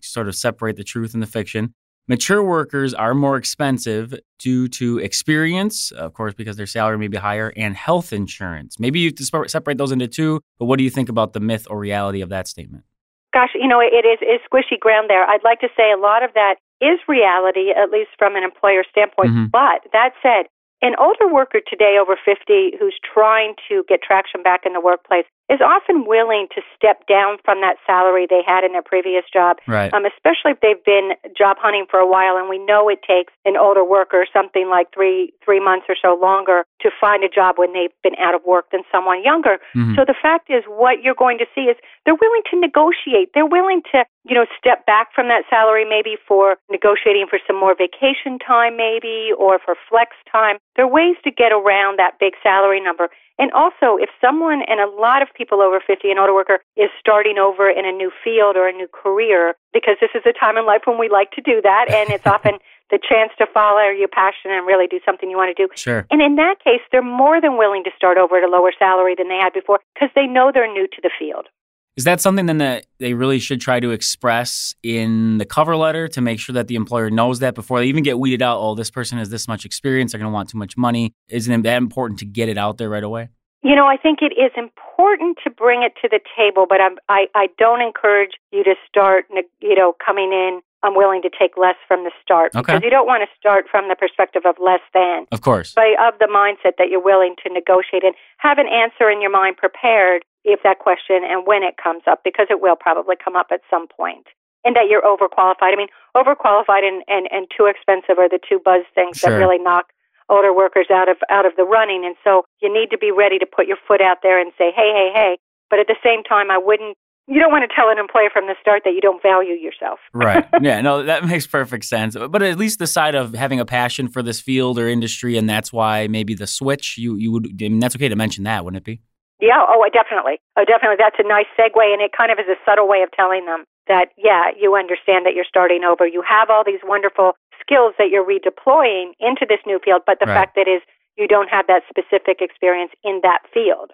sort 0.00 0.26
of 0.26 0.34
separate 0.34 0.76
the 0.76 0.84
truth 0.84 1.12
and 1.12 1.22
the 1.22 1.26
fiction. 1.26 1.74
Mature 2.08 2.42
workers 2.42 2.92
are 2.94 3.14
more 3.14 3.36
expensive 3.36 4.14
due 4.38 4.66
to 4.66 4.98
experience, 4.98 5.92
of 5.92 6.14
course, 6.14 6.34
because 6.34 6.56
their 6.56 6.66
salary 6.66 6.98
may 6.98 7.06
be 7.06 7.18
higher, 7.18 7.52
and 7.54 7.76
health 7.76 8.12
insurance. 8.12 8.80
Maybe 8.80 8.98
you 8.98 9.12
separate 9.16 9.78
those 9.78 9.92
into 9.92 10.08
two, 10.08 10.40
but 10.58 10.64
what 10.64 10.78
do 10.78 10.84
you 10.84 10.90
think 10.90 11.08
about 11.08 11.34
the 11.34 11.40
myth 11.40 11.66
or 11.70 11.78
reality 11.78 12.22
of 12.22 12.30
that 12.30 12.48
statement? 12.48 12.84
Gosh, 13.32 13.50
you 13.54 13.68
know, 13.68 13.80
it 13.80 14.04
is, 14.04 14.18
is 14.22 14.40
squishy 14.50 14.78
ground 14.78 15.08
there. 15.08 15.24
I'd 15.24 15.44
like 15.44 15.60
to 15.60 15.68
say 15.76 15.92
a 15.92 16.00
lot 16.00 16.22
of 16.22 16.34
that 16.34 16.56
is 16.80 16.98
reality, 17.06 17.70
at 17.70 17.90
least 17.90 18.10
from 18.18 18.36
an 18.36 18.42
employer 18.42 18.82
standpoint. 18.90 19.30
Mm-hmm. 19.30 19.46
But 19.52 19.86
that 19.92 20.12
said, 20.22 20.50
an 20.82 20.94
older 20.98 21.32
worker 21.32 21.60
today 21.60 21.96
over 22.00 22.16
50 22.16 22.76
who's 22.80 22.98
trying 23.04 23.54
to 23.68 23.84
get 23.88 24.00
traction 24.02 24.42
back 24.42 24.62
in 24.64 24.72
the 24.72 24.80
workplace 24.80 25.26
is 25.50 25.60
often 25.60 26.06
willing 26.06 26.46
to 26.54 26.62
step 26.76 27.02
down 27.10 27.36
from 27.44 27.60
that 27.60 27.74
salary 27.84 28.24
they 28.30 28.42
had 28.46 28.62
in 28.62 28.70
their 28.70 28.86
previous 28.86 29.24
job, 29.26 29.58
right. 29.66 29.92
um, 29.92 30.06
especially 30.06 30.54
if 30.54 30.60
they've 30.62 30.84
been 30.86 31.10
job 31.36 31.58
hunting 31.58 31.86
for 31.90 31.98
a 31.98 32.06
while. 32.06 32.38
And 32.38 32.48
we 32.48 32.58
know 32.58 32.88
it 32.88 33.02
takes 33.02 33.34
an 33.44 33.56
older 33.58 33.82
worker 33.82 34.24
something 34.32 34.70
like 34.70 34.94
three 34.94 35.34
three 35.44 35.58
months 35.58 35.86
or 35.88 35.96
so 36.00 36.14
longer 36.14 36.62
to 36.80 36.90
find 37.00 37.24
a 37.24 37.28
job 37.28 37.58
when 37.58 37.72
they've 37.72 37.92
been 38.02 38.14
out 38.22 38.34
of 38.34 38.42
work 38.46 38.70
than 38.70 38.82
someone 38.92 39.24
younger. 39.24 39.58
Mm-hmm. 39.74 39.98
So 39.98 40.04
the 40.06 40.14
fact 40.14 40.48
is, 40.50 40.62
what 40.70 41.02
you're 41.02 41.18
going 41.18 41.38
to 41.38 41.46
see 41.54 41.66
is 41.66 41.76
they're 42.06 42.14
willing 42.14 42.46
to 42.54 42.56
negotiate. 42.60 43.34
They're 43.34 43.50
willing 43.50 43.82
to 43.90 44.06
you 44.22 44.38
know 44.38 44.46
step 44.56 44.86
back 44.86 45.10
from 45.12 45.26
that 45.28 45.42
salary 45.50 45.84
maybe 45.84 46.14
for 46.28 46.56
negotiating 46.70 47.26
for 47.28 47.40
some 47.46 47.58
more 47.58 47.74
vacation 47.74 48.38
time 48.38 48.76
maybe 48.76 49.34
or 49.36 49.58
for 49.58 49.74
flex 49.90 50.14
time. 50.30 50.62
There 50.76 50.84
are 50.84 50.90
ways 50.90 51.16
to 51.24 51.30
get 51.34 51.50
around 51.50 51.98
that 51.98 52.22
big 52.22 52.34
salary 52.42 52.80
number. 52.80 53.10
And 53.40 53.50
also, 53.52 53.96
if 53.96 54.12
someone, 54.20 54.60
and 54.68 54.84
a 54.84 54.90
lot 55.00 55.22
of 55.24 55.28
people 55.32 55.62
over 55.64 55.80
50, 55.80 56.12
an 56.12 56.18
older 56.18 56.34
worker, 56.34 56.60
is 56.76 56.92
starting 57.00 57.38
over 57.38 57.70
in 57.72 57.88
a 57.88 57.92
new 57.92 58.12
field 58.22 58.54
or 58.54 58.68
a 58.68 58.72
new 58.72 58.86
career, 58.86 59.54
because 59.72 59.96
this 59.98 60.12
is 60.14 60.20
a 60.28 60.36
time 60.36 60.58
in 60.60 60.66
life 60.66 60.82
when 60.84 61.00
we 61.00 61.08
like 61.08 61.32
to 61.32 61.40
do 61.40 61.64
that, 61.64 61.88
and 61.88 62.10
it's 62.10 62.26
often 62.34 62.60
the 62.90 63.00
chance 63.00 63.32
to 63.38 63.46
follow 63.48 63.88
your 63.88 64.12
passion 64.12 64.50
and 64.52 64.66
really 64.66 64.86
do 64.86 65.00
something 65.06 65.30
you 65.30 65.38
want 65.38 65.56
to 65.56 65.66
do. 65.66 65.72
Sure. 65.74 66.04
And 66.10 66.20
in 66.20 66.36
that 66.36 66.56
case, 66.62 66.84
they're 66.92 67.00
more 67.00 67.40
than 67.40 67.56
willing 67.56 67.82
to 67.84 67.90
start 67.96 68.18
over 68.18 68.36
at 68.36 68.44
a 68.44 68.50
lower 68.50 68.72
salary 68.76 69.14
than 69.16 69.28
they 69.28 69.38
had 69.40 69.54
before 69.54 69.80
because 69.94 70.10
they 70.14 70.26
know 70.26 70.50
they're 70.52 70.70
new 70.70 70.86
to 70.86 71.00
the 71.02 71.10
field. 71.18 71.48
Is 71.96 72.04
that 72.04 72.20
something 72.20 72.46
then 72.46 72.58
that 72.58 72.86
they 72.98 73.14
really 73.14 73.38
should 73.38 73.60
try 73.60 73.80
to 73.80 73.90
express 73.90 74.74
in 74.82 75.38
the 75.38 75.44
cover 75.44 75.76
letter 75.76 76.08
to 76.08 76.20
make 76.20 76.38
sure 76.38 76.52
that 76.54 76.68
the 76.68 76.76
employer 76.76 77.10
knows 77.10 77.40
that 77.40 77.54
before 77.54 77.80
they 77.80 77.86
even 77.86 78.02
get 78.02 78.18
weeded 78.18 78.42
out? 78.42 78.58
Oh, 78.58 78.74
this 78.74 78.90
person 78.90 79.18
has 79.18 79.30
this 79.30 79.48
much 79.48 79.64
experience; 79.64 80.12
they're 80.12 80.18
going 80.18 80.30
to 80.30 80.34
want 80.34 80.48
too 80.48 80.58
much 80.58 80.76
money. 80.76 81.12
Isn't 81.28 81.52
it 81.52 81.62
that 81.64 81.76
important 81.76 82.20
to 82.20 82.24
get 82.24 82.48
it 82.48 82.56
out 82.56 82.78
there 82.78 82.88
right 82.88 83.02
away? 83.02 83.28
You 83.62 83.76
know, 83.76 83.86
I 83.86 83.96
think 83.96 84.20
it 84.22 84.32
is 84.40 84.52
important 84.56 85.38
to 85.44 85.50
bring 85.50 85.82
it 85.82 85.92
to 86.00 86.08
the 86.08 86.20
table, 86.36 86.64
but 86.68 86.80
I'm, 86.80 86.96
I 87.08 87.26
I 87.34 87.48
don't 87.58 87.82
encourage 87.82 88.32
you 88.52 88.64
to 88.64 88.74
start, 88.88 89.26
you 89.60 89.74
know, 89.74 89.94
coming 90.04 90.32
in. 90.32 90.60
I'm 90.82 90.96
willing 90.96 91.20
to 91.22 91.30
take 91.30 91.56
less 91.56 91.76
from 91.86 92.04
the 92.04 92.10
start 92.22 92.52
okay. 92.54 92.60
because 92.60 92.82
you 92.82 92.90
don't 92.90 93.06
want 93.06 93.22
to 93.22 93.30
start 93.36 93.66
from 93.70 93.88
the 93.88 93.96
perspective 93.96 94.42
of 94.46 94.56
less 94.60 94.80
than. 94.94 95.26
Of 95.30 95.42
course. 95.42 95.74
But 95.74 95.92
of 96.00 96.18
the 96.18 96.28
mindset 96.28 96.76
that 96.78 96.88
you're 96.88 97.02
willing 97.02 97.36
to 97.44 97.52
negotiate 97.52 98.04
and 98.04 98.14
have 98.38 98.58
an 98.58 98.66
answer 98.66 99.10
in 99.10 99.20
your 99.20 99.30
mind 99.30 99.56
prepared 99.56 100.24
if 100.44 100.60
that 100.64 100.78
question 100.78 101.20
and 101.20 101.46
when 101.46 101.62
it 101.62 101.76
comes 101.76 102.02
up, 102.06 102.24
because 102.24 102.46
it 102.48 102.60
will 102.60 102.76
probably 102.76 103.16
come 103.22 103.36
up 103.36 103.48
at 103.52 103.60
some 103.68 103.88
point. 103.88 104.26
And 104.64 104.76
that 104.76 104.88
you're 104.88 105.00
overqualified. 105.00 105.72
I 105.72 105.76
mean, 105.76 105.88
overqualified 106.14 106.84
and, 106.84 107.02
and, 107.08 107.28
and 107.32 107.46
too 107.48 107.64
expensive 107.64 108.18
are 108.18 108.28
the 108.28 108.40
two 108.46 108.60
buzz 108.62 108.84
things 108.94 109.16
sure. 109.18 109.32
that 109.32 109.36
really 109.36 109.58
knock 109.58 109.86
older 110.28 110.54
workers 110.54 110.86
out 110.92 111.08
of 111.08 111.16
out 111.30 111.44
of 111.44 111.56
the 111.56 111.64
running. 111.64 112.04
And 112.04 112.14
so 112.22 112.44
you 112.60 112.72
need 112.72 112.90
to 112.90 112.98
be 112.98 113.10
ready 113.10 113.38
to 113.38 113.46
put 113.46 113.66
your 113.66 113.78
foot 113.88 114.00
out 114.00 114.18
there 114.22 114.38
and 114.38 114.52
say, 114.56 114.70
hey, 114.70 114.92
hey, 114.92 115.10
hey. 115.12 115.38
But 115.70 115.78
at 115.78 115.86
the 115.86 115.96
same 116.04 116.22
time, 116.22 116.50
I 116.50 116.58
wouldn't 116.58 116.96
you 117.26 117.38
don't 117.38 117.52
want 117.52 117.68
to 117.68 117.74
tell 117.74 117.88
an 117.90 117.98
employer 117.98 118.28
from 118.32 118.46
the 118.46 118.54
start 118.60 118.82
that 118.84 118.92
you 118.92 119.00
don't 119.00 119.22
value 119.22 119.54
yourself. 119.54 119.98
right. 120.12 120.44
Yeah. 120.62 120.80
No, 120.80 121.02
that 121.02 121.24
makes 121.24 121.46
perfect 121.46 121.84
sense. 121.84 122.16
But 122.16 122.42
at 122.42 122.58
least 122.58 122.78
the 122.78 122.86
side 122.86 123.14
of 123.14 123.34
having 123.34 123.60
a 123.60 123.64
passion 123.64 124.08
for 124.08 124.22
this 124.22 124.40
field 124.40 124.78
or 124.78 124.88
industry, 124.88 125.36
and 125.38 125.48
that's 125.48 125.72
why 125.72 126.06
maybe 126.06 126.34
the 126.34 126.46
switch. 126.46 126.98
You 126.98 127.16
you 127.16 127.32
would. 127.32 127.46
I 127.46 127.68
mean, 127.68 127.78
that's 127.78 127.96
okay 127.96 128.08
to 128.08 128.16
mention 128.16 128.44
that, 128.44 128.64
wouldn't 128.64 128.78
it 128.78 128.84
be? 128.84 129.00
Yeah, 129.40 129.64
oh, 129.64 129.80
definitely. 129.92 130.36
Oh, 130.56 130.64
definitely. 130.68 131.00
That's 131.00 131.16
a 131.18 131.26
nice 131.26 131.48
segue, 131.56 131.80
and 131.80 132.02
it 132.02 132.12
kind 132.12 132.30
of 132.30 132.38
is 132.38 132.44
a 132.44 132.60
subtle 132.68 132.86
way 132.86 133.00
of 133.00 133.10
telling 133.16 133.46
them 133.46 133.64
that, 133.88 134.12
yeah, 134.20 134.52
you 134.52 134.76
understand 134.76 135.24
that 135.24 135.32
you're 135.34 135.48
starting 135.48 135.82
over. 135.82 136.06
You 136.06 136.22
have 136.28 136.50
all 136.50 136.62
these 136.64 136.84
wonderful 136.84 137.32
skills 137.56 137.94
that 137.96 138.12
you're 138.12 138.24
redeploying 138.24 139.16
into 139.18 139.48
this 139.48 139.60
new 139.66 139.80
field, 139.82 140.02
but 140.04 140.20
the 140.20 140.26
right. 140.28 140.44
fact 140.44 140.56
that 140.56 140.68
is 140.68 140.84
you 141.16 141.26
don't 141.26 141.48
have 141.48 141.66
that 141.68 141.82
specific 141.88 142.40
experience 142.40 142.92
in 143.02 143.20
that 143.22 143.40
field. 143.52 143.92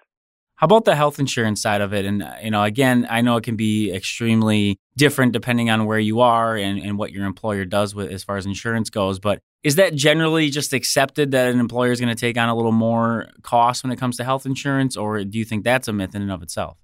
How 0.57 0.65
about 0.65 0.87
the 0.87 0.95
health 0.95 1.19
insurance 1.19 1.61
side 1.61 1.83
of 1.83 1.93
it? 1.93 2.07
And, 2.07 2.23
uh, 2.23 2.33
you 2.43 2.51
know, 2.51 2.63
again, 2.63 3.07
I 3.11 3.21
know 3.21 3.37
it 3.37 3.45
can 3.45 3.57
be 3.57 3.93
extremely 3.93 4.79
different 4.97 5.33
depending 5.33 5.69
on 5.69 5.85
where 5.85 5.99
you 5.99 6.21
are 6.21 6.57
and, 6.57 6.79
and 6.79 6.97
what 6.97 7.13
your 7.13 7.27
employer 7.27 7.67
does 7.67 7.95
with 7.95 8.11
as 8.11 8.25
far 8.25 8.39
as 8.39 8.47
insurance 8.47 8.89
goes. 8.89 9.19
But 9.19 9.41
is 9.63 9.75
that 9.77 9.95
generally 9.95 10.49
just 10.49 10.73
accepted 10.73 11.33
that 11.33 11.53
an 11.53 11.61
employer 11.61 11.93
is 11.93 12.01
going 12.01 12.15
to 12.15 12.19
take 12.19 12.39
on 12.39 12.49
a 12.49 12.55
little 12.55 12.73
more 12.73 13.29
cost 13.43 13.85
when 13.85 13.93
it 13.93 13.97
comes 13.97 14.17
to 14.17 14.25
health 14.25 14.47
insurance? 14.47 14.97
Or 14.97 15.25
do 15.25 15.39
you 15.39 15.45
think 15.45 15.63
that's 15.63 15.89
a 15.89 15.93
myth 15.93 16.15
in 16.15 16.23
and 16.23 16.33
of 16.33 16.43
itself? 16.43 16.79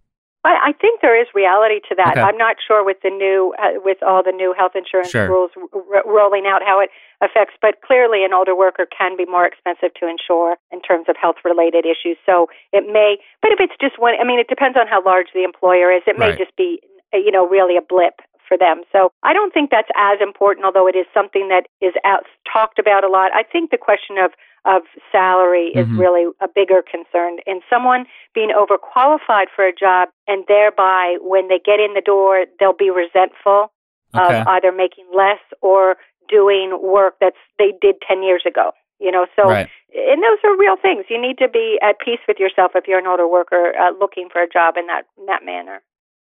I, 0.44 0.70
I 0.70 0.72
think 0.72 1.00
there 1.00 1.18
is 1.18 1.28
reality 1.34 1.80
to 1.88 1.94
that. 1.94 2.18
Okay. 2.18 2.20
I'm 2.20 2.36
not 2.36 2.56
sure 2.66 2.84
with 2.84 2.98
the 3.02 3.10
new, 3.10 3.54
uh, 3.62 3.78
with 3.84 4.02
all 4.02 4.22
the 4.22 4.32
new 4.32 4.54
health 4.56 4.72
insurance 4.74 5.10
sure. 5.10 5.28
rules 5.28 5.50
r- 5.72 6.02
rolling 6.04 6.46
out, 6.46 6.62
how 6.66 6.80
it 6.80 6.90
affects. 7.22 7.54
But 7.62 7.80
clearly, 7.86 8.24
an 8.24 8.32
older 8.32 8.56
worker 8.56 8.86
can 8.86 9.16
be 9.16 9.24
more 9.24 9.46
expensive 9.46 9.94
to 10.00 10.08
insure 10.08 10.56
in 10.70 10.82
terms 10.82 11.06
of 11.08 11.14
health-related 11.14 11.86
issues. 11.86 12.18
So 12.26 12.48
it 12.72 12.90
may, 12.90 13.18
but 13.40 13.52
if 13.52 13.60
it's 13.60 13.74
just 13.80 13.98
one, 13.98 14.14
I 14.20 14.24
mean, 14.24 14.40
it 14.40 14.48
depends 14.48 14.76
on 14.76 14.88
how 14.88 15.02
large 15.04 15.28
the 15.32 15.44
employer 15.44 15.92
is. 15.92 16.02
It 16.06 16.18
may 16.18 16.30
right. 16.30 16.38
just 16.38 16.56
be, 16.56 16.80
you 17.12 17.30
know, 17.30 17.46
really 17.46 17.76
a 17.76 17.82
blip 17.82 18.20
for 18.48 18.58
them. 18.58 18.82
So 18.90 19.12
I 19.22 19.32
don't 19.32 19.54
think 19.54 19.70
that's 19.70 19.88
as 19.96 20.18
important, 20.20 20.66
although 20.66 20.88
it 20.88 20.96
is 20.96 21.06
something 21.14 21.48
that 21.48 21.70
is 21.80 21.94
out, 22.04 22.24
talked 22.50 22.78
about 22.78 23.04
a 23.04 23.08
lot. 23.08 23.30
I 23.32 23.44
think 23.44 23.70
the 23.70 23.78
question 23.78 24.18
of 24.18 24.32
of 24.64 24.82
salary 25.10 25.72
is 25.74 25.86
mm-hmm. 25.86 25.98
really 25.98 26.30
a 26.40 26.48
bigger 26.48 26.82
concern. 26.82 27.38
And 27.46 27.62
someone 27.68 28.06
being 28.34 28.50
overqualified 28.50 29.46
for 29.54 29.66
a 29.66 29.74
job 29.74 30.08
and 30.26 30.44
thereby 30.46 31.16
when 31.20 31.48
they 31.48 31.60
get 31.64 31.80
in 31.80 31.94
the 31.94 32.02
door, 32.04 32.46
they'll 32.60 32.72
be 32.72 32.90
resentful 32.90 33.72
okay. 34.14 34.40
of 34.40 34.46
either 34.46 34.70
making 34.72 35.06
less 35.14 35.40
or 35.60 35.96
doing 36.28 36.78
work 36.80 37.14
that's 37.20 37.36
they 37.58 37.72
did 37.80 37.96
10 38.06 38.22
years 38.22 38.42
ago. 38.46 38.72
You 39.00 39.10
know, 39.10 39.26
so 39.34 39.48
right. 39.48 39.68
and 39.92 40.22
those 40.22 40.38
are 40.44 40.56
real 40.56 40.76
things. 40.80 41.06
You 41.10 41.20
need 41.20 41.38
to 41.38 41.48
be 41.48 41.76
at 41.82 41.98
peace 41.98 42.20
with 42.28 42.38
yourself 42.38 42.72
if 42.76 42.86
you're 42.86 43.00
an 43.00 43.06
older 43.08 43.26
worker 43.26 43.72
uh, 43.76 43.90
looking 43.98 44.28
for 44.30 44.40
a 44.40 44.48
job 44.48 44.76
in 44.76 44.86
that 44.86 45.06
in 45.18 45.26
that 45.26 45.44
manner. 45.44 45.82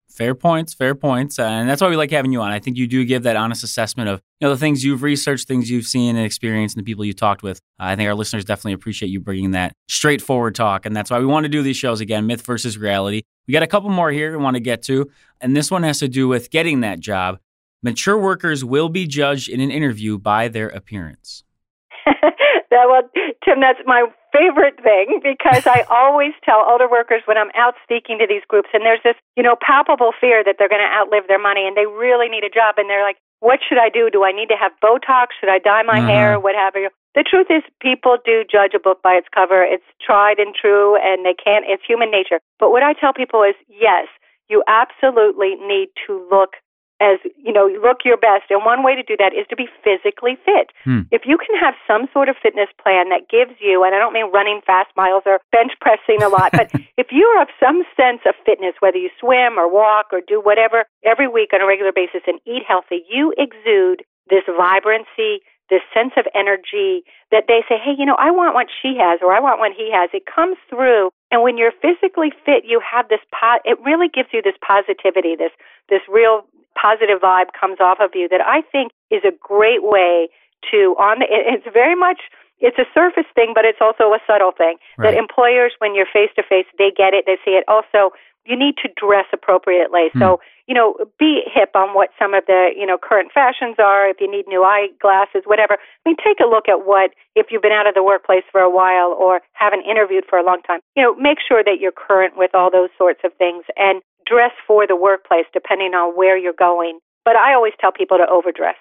Fair 0.09 0.33
points, 0.33 0.73
fair 0.73 0.95
points, 0.95 1.37
uh, 1.37 1.43
and 1.43 1.69
that's 1.69 1.81
why 1.81 1.89
we 1.89 1.95
like 1.95 2.09
having 2.09 2.31
you 2.31 2.41
on. 2.41 2.51
I 2.51 2.59
think 2.59 2.75
you 2.75 2.87
do 2.87 3.05
give 3.05 3.23
that 3.23 3.35
honest 3.35 3.63
assessment 3.63 4.09
of 4.09 4.21
you 4.39 4.47
know 4.47 4.53
the 4.53 4.59
things 4.59 4.83
you've 4.83 5.03
researched, 5.03 5.47
things 5.47 5.69
you've 5.69 5.85
seen 5.85 6.15
and 6.15 6.25
experienced, 6.25 6.75
and 6.75 6.83
the 6.83 6.89
people 6.89 7.05
you've 7.05 7.17
talked 7.17 7.43
with. 7.43 7.59
I 7.77 7.95
think 7.95 8.07
our 8.07 8.15
listeners 8.15 8.43
definitely 8.43 8.73
appreciate 8.73 9.09
you 9.09 9.19
bringing 9.19 9.51
that 9.51 9.73
straightforward 9.89 10.55
talk, 10.55 10.85
and 10.85 10.95
that's 10.95 11.11
why 11.11 11.19
we 11.19 11.25
want 11.25 11.43
to 11.43 11.49
do 11.49 11.61
these 11.61 11.77
shows 11.77 12.01
again, 12.01 12.25
myth 12.25 12.41
versus 12.41 12.77
reality. 12.77 13.21
We 13.47 13.51
got 13.51 13.63
a 13.63 13.67
couple 13.67 13.89
more 13.89 14.11
here 14.11 14.31
we 14.31 14.43
want 14.43 14.55
to 14.55 14.61
get 14.61 14.81
to, 14.83 15.09
and 15.39 15.55
this 15.55 15.69
one 15.69 15.83
has 15.83 15.99
to 15.99 16.07
do 16.07 16.27
with 16.27 16.49
getting 16.49 16.79
that 16.81 16.99
job. 16.99 17.39
Mature 17.83 18.17
workers 18.17 18.65
will 18.65 18.89
be 18.89 19.05
judged 19.05 19.49
in 19.49 19.61
an 19.61 19.69
interview 19.69 20.17
by 20.17 20.47
their 20.47 20.69
appearance. 20.69 21.43
that, 22.05 22.85
well, 22.89 23.03
Tim, 23.45 23.59
that's 23.61 23.79
my 23.85 24.05
favorite 24.37 24.77
thing 24.81 25.19
because 25.25 25.65
I 25.65 25.83
always 25.89 26.33
tell 26.45 26.61
older 26.61 26.89
workers 26.89 27.21
when 27.25 27.37
I'm 27.37 27.51
out 27.57 27.75
speaking 27.83 28.17
to 28.19 28.27
these 28.27 28.45
groups, 28.47 28.69
and 28.73 28.85
there's 28.85 29.01
this, 29.03 29.15
you 29.35 29.43
know, 29.43 29.57
palpable 29.59 30.13
fear 30.19 30.43
that 30.45 30.55
they're 30.57 30.69
going 30.69 30.85
to 30.85 30.93
outlive 30.93 31.27
their 31.27 31.41
money 31.41 31.65
and 31.67 31.75
they 31.75 31.85
really 31.85 32.29
need 32.29 32.43
a 32.43 32.53
job, 32.53 32.75
and 32.77 32.89
they're 32.89 33.03
like, 33.03 33.17
what 33.39 33.59
should 33.61 33.77
I 33.77 33.89
do? 33.89 34.09
Do 34.09 34.23
I 34.23 34.31
need 34.31 34.49
to 34.49 34.57
have 34.57 34.71
Botox? 34.81 35.37
Should 35.39 35.49
I 35.49 35.59
dye 35.59 35.83
my 35.83 35.99
uh-huh. 35.99 36.07
hair? 36.07 36.39
What 36.39 36.55
have 36.55 36.73
you? 36.75 36.89
The 37.13 37.25
truth 37.25 37.47
is, 37.49 37.63
people 37.81 38.17
do 38.23 38.43
judge 38.49 38.73
a 38.75 38.79
book 38.79 39.01
by 39.01 39.13
its 39.13 39.27
cover. 39.33 39.63
It's 39.63 39.85
tried 40.01 40.39
and 40.39 40.53
true, 40.53 40.97
and 41.01 41.25
they 41.25 41.33
can't, 41.33 41.65
it's 41.67 41.83
human 41.85 42.11
nature. 42.11 42.39
But 42.59 42.71
what 42.71 42.83
I 42.83 42.93
tell 42.93 43.13
people 43.13 43.43
is, 43.43 43.55
yes, 43.69 44.05
you 44.49 44.63
absolutely 44.67 45.55
need 45.55 45.89
to 46.05 46.25
look 46.31 46.53
as 46.99 47.19
you 47.37 47.53
know 47.53 47.69
look 47.81 48.01
your 48.05 48.17
best 48.17 48.49
and 48.49 48.65
one 48.65 48.83
way 48.83 48.95
to 48.95 49.03
do 49.03 49.15
that 49.17 49.33
is 49.33 49.45
to 49.49 49.55
be 49.55 49.67
physically 49.83 50.37
fit 50.45 50.73
hmm. 50.83 51.01
if 51.11 51.23
you 51.25 51.37
can 51.37 51.53
have 51.59 51.73
some 51.85 52.07
sort 52.11 52.29
of 52.29 52.35
fitness 52.41 52.69
plan 52.81 53.09
that 53.09 53.29
gives 53.29 53.53
you 53.61 53.83
and 53.83 53.93
i 53.93 53.99
don't 53.99 54.13
mean 54.13 54.31
running 54.31 54.61
fast 54.65 54.89
miles 54.95 55.23
or 55.25 55.39
bench 55.51 55.71
pressing 55.79 56.21
a 56.23 56.29
lot 56.29 56.51
but 56.51 56.71
if 56.97 57.07
you 57.11 57.25
have 57.37 57.47
some 57.61 57.83
sense 57.95 58.21
of 58.25 58.33
fitness 58.45 58.73
whether 58.79 58.97
you 58.97 59.09
swim 59.19 59.57
or 59.57 59.69
walk 59.69 60.07
or 60.11 60.21
do 60.25 60.41
whatever 60.41 60.85
every 61.05 61.27
week 61.27 61.51
on 61.53 61.61
a 61.61 61.67
regular 61.67 61.91
basis 61.93 62.21
and 62.25 62.39
eat 62.45 62.63
healthy 62.67 63.05
you 63.09 63.33
exude 63.37 64.03
this 64.29 64.43
vibrancy 64.49 65.41
this 65.69 65.83
sense 65.93 66.13
of 66.17 66.25
energy 66.33 67.03
that 67.31 67.45
they 67.47 67.59
say, 67.67 67.75
hey, 67.75 67.91
you 67.97 68.05
know, 68.05 68.15
I 68.15 68.31
want 68.31 68.55
what 68.55 68.67
she 68.71 68.95
has 68.99 69.19
or 69.21 69.33
I 69.33 69.39
want 69.39 69.59
what 69.59 69.71
he 69.75 69.91
has. 69.91 70.09
It 70.13 70.23
comes 70.23 70.55
through. 70.69 71.11
And 71.31 71.43
when 71.43 71.57
you're 71.57 71.75
physically 71.75 72.31
fit, 72.45 72.63
you 72.63 72.79
have 72.79 73.09
this, 73.09 73.19
po- 73.35 73.59
it 73.65 73.77
really 73.83 74.07
gives 74.07 74.29
you 74.31 74.41
this 74.41 74.55
positivity, 74.63 75.35
this, 75.35 75.51
this 75.89 76.01
real 76.07 76.47
positive 76.79 77.19
vibe 77.19 77.49
comes 77.59 77.79
off 77.79 77.97
of 77.99 78.11
you 78.13 78.29
that 78.29 78.41
I 78.45 78.61
think 78.61 78.91
is 79.09 79.23
a 79.25 79.33
great 79.41 79.81
way 79.81 80.29
to 80.71 80.95
on 80.97 81.19
the, 81.19 81.25
it's 81.29 81.65
very 81.73 81.95
much 81.95 82.21
it's 82.59 82.77
a 82.77 82.85
surface 82.93 83.29
thing 83.35 83.51
but 83.53 83.65
it's 83.65 83.81
also 83.81 84.13
a 84.13 84.19
subtle 84.25 84.51
thing 84.51 84.77
right. 84.97 85.11
that 85.11 85.17
employers 85.17 85.73
when 85.79 85.95
you're 85.95 86.09
face 86.11 86.29
to 86.35 86.43
face 86.43 86.65
they 86.77 86.91
get 86.95 87.13
it 87.13 87.25
they 87.25 87.37
see 87.45 87.51
it 87.51 87.63
also 87.67 88.13
you 88.45 88.55
need 88.57 88.75
to 88.81 88.89
dress 88.95 89.25
appropriately 89.33 90.09
mm. 90.13 90.19
so 90.19 90.39
you 90.67 90.75
know 90.75 90.95
be 91.17 91.41
hip 91.47 91.71
on 91.75 91.95
what 91.95 92.09
some 92.19 92.33
of 92.33 92.45
the 92.45 92.69
you 92.75 92.85
know 92.85 92.97
current 92.97 93.31
fashions 93.33 93.75
are 93.79 94.09
if 94.09 94.17
you 94.19 94.29
need 94.29 94.47
new 94.47 94.63
eyeglasses 94.63 95.43
whatever 95.45 95.73
i 95.75 96.09
mean 96.09 96.17
take 96.23 96.39
a 96.39 96.47
look 96.47 96.67
at 96.67 96.85
what 96.85 97.11
if 97.35 97.47
you've 97.49 97.61
been 97.61 97.71
out 97.71 97.87
of 97.87 97.95
the 97.95 98.03
workplace 98.03 98.43
for 98.51 98.61
a 98.61 98.69
while 98.69 99.15
or 99.17 99.41
haven't 99.53 99.85
interviewed 99.85 100.23
for 100.29 100.37
a 100.37 100.43
long 100.43 100.61
time 100.67 100.79
you 100.95 101.03
know 101.03 101.15
make 101.15 101.39
sure 101.39 101.63
that 101.63 101.79
you're 101.79 101.91
current 101.95 102.37
with 102.37 102.53
all 102.53 102.69
those 102.69 102.89
sorts 102.97 103.21
of 103.23 103.33
things 103.39 103.63
and 103.77 104.01
dress 104.27 104.51
for 104.67 104.85
the 104.85 104.95
workplace 104.95 105.45
depending 105.53 105.93
on 105.93 106.15
where 106.15 106.37
you're 106.37 106.53
going. 106.57 106.99
But 107.25 107.35
I 107.35 107.53
always 107.53 107.73
tell 107.79 107.91
people 107.91 108.17
to 108.17 108.27
overdress. 108.29 108.75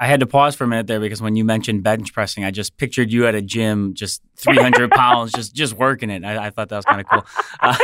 I 0.00 0.06
had 0.06 0.20
to 0.20 0.26
pause 0.26 0.54
for 0.54 0.64
a 0.64 0.68
minute 0.68 0.86
there 0.86 1.00
because 1.00 1.20
when 1.20 1.34
you 1.34 1.44
mentioned 1.44 1.82
bench 1.82 2.12
pressing, 2.12 2.44
I 2.44 2.52
just 2.52 2.76
pictured 2.76 3.12
you 3.12 3.26
at 3.26 3.34
a 3.34 3.42
gym, 3.42 3.94
just 3.94 4.22
300 4.36 4.90
pounds, 4.92 5.32
just 5.32 5.54
just 5.54 5.74
working 5.74 6.08
it. 6.08 6.24
I, 6.24 6.46
I 6.46 6.50
thought 6.50 6.68
that 6.68 6.76
was 6.76 6.84
kind 6.84 7.00
of 7.00 7.08
cool. 7.08 7.26
Uh, 7.58 7.76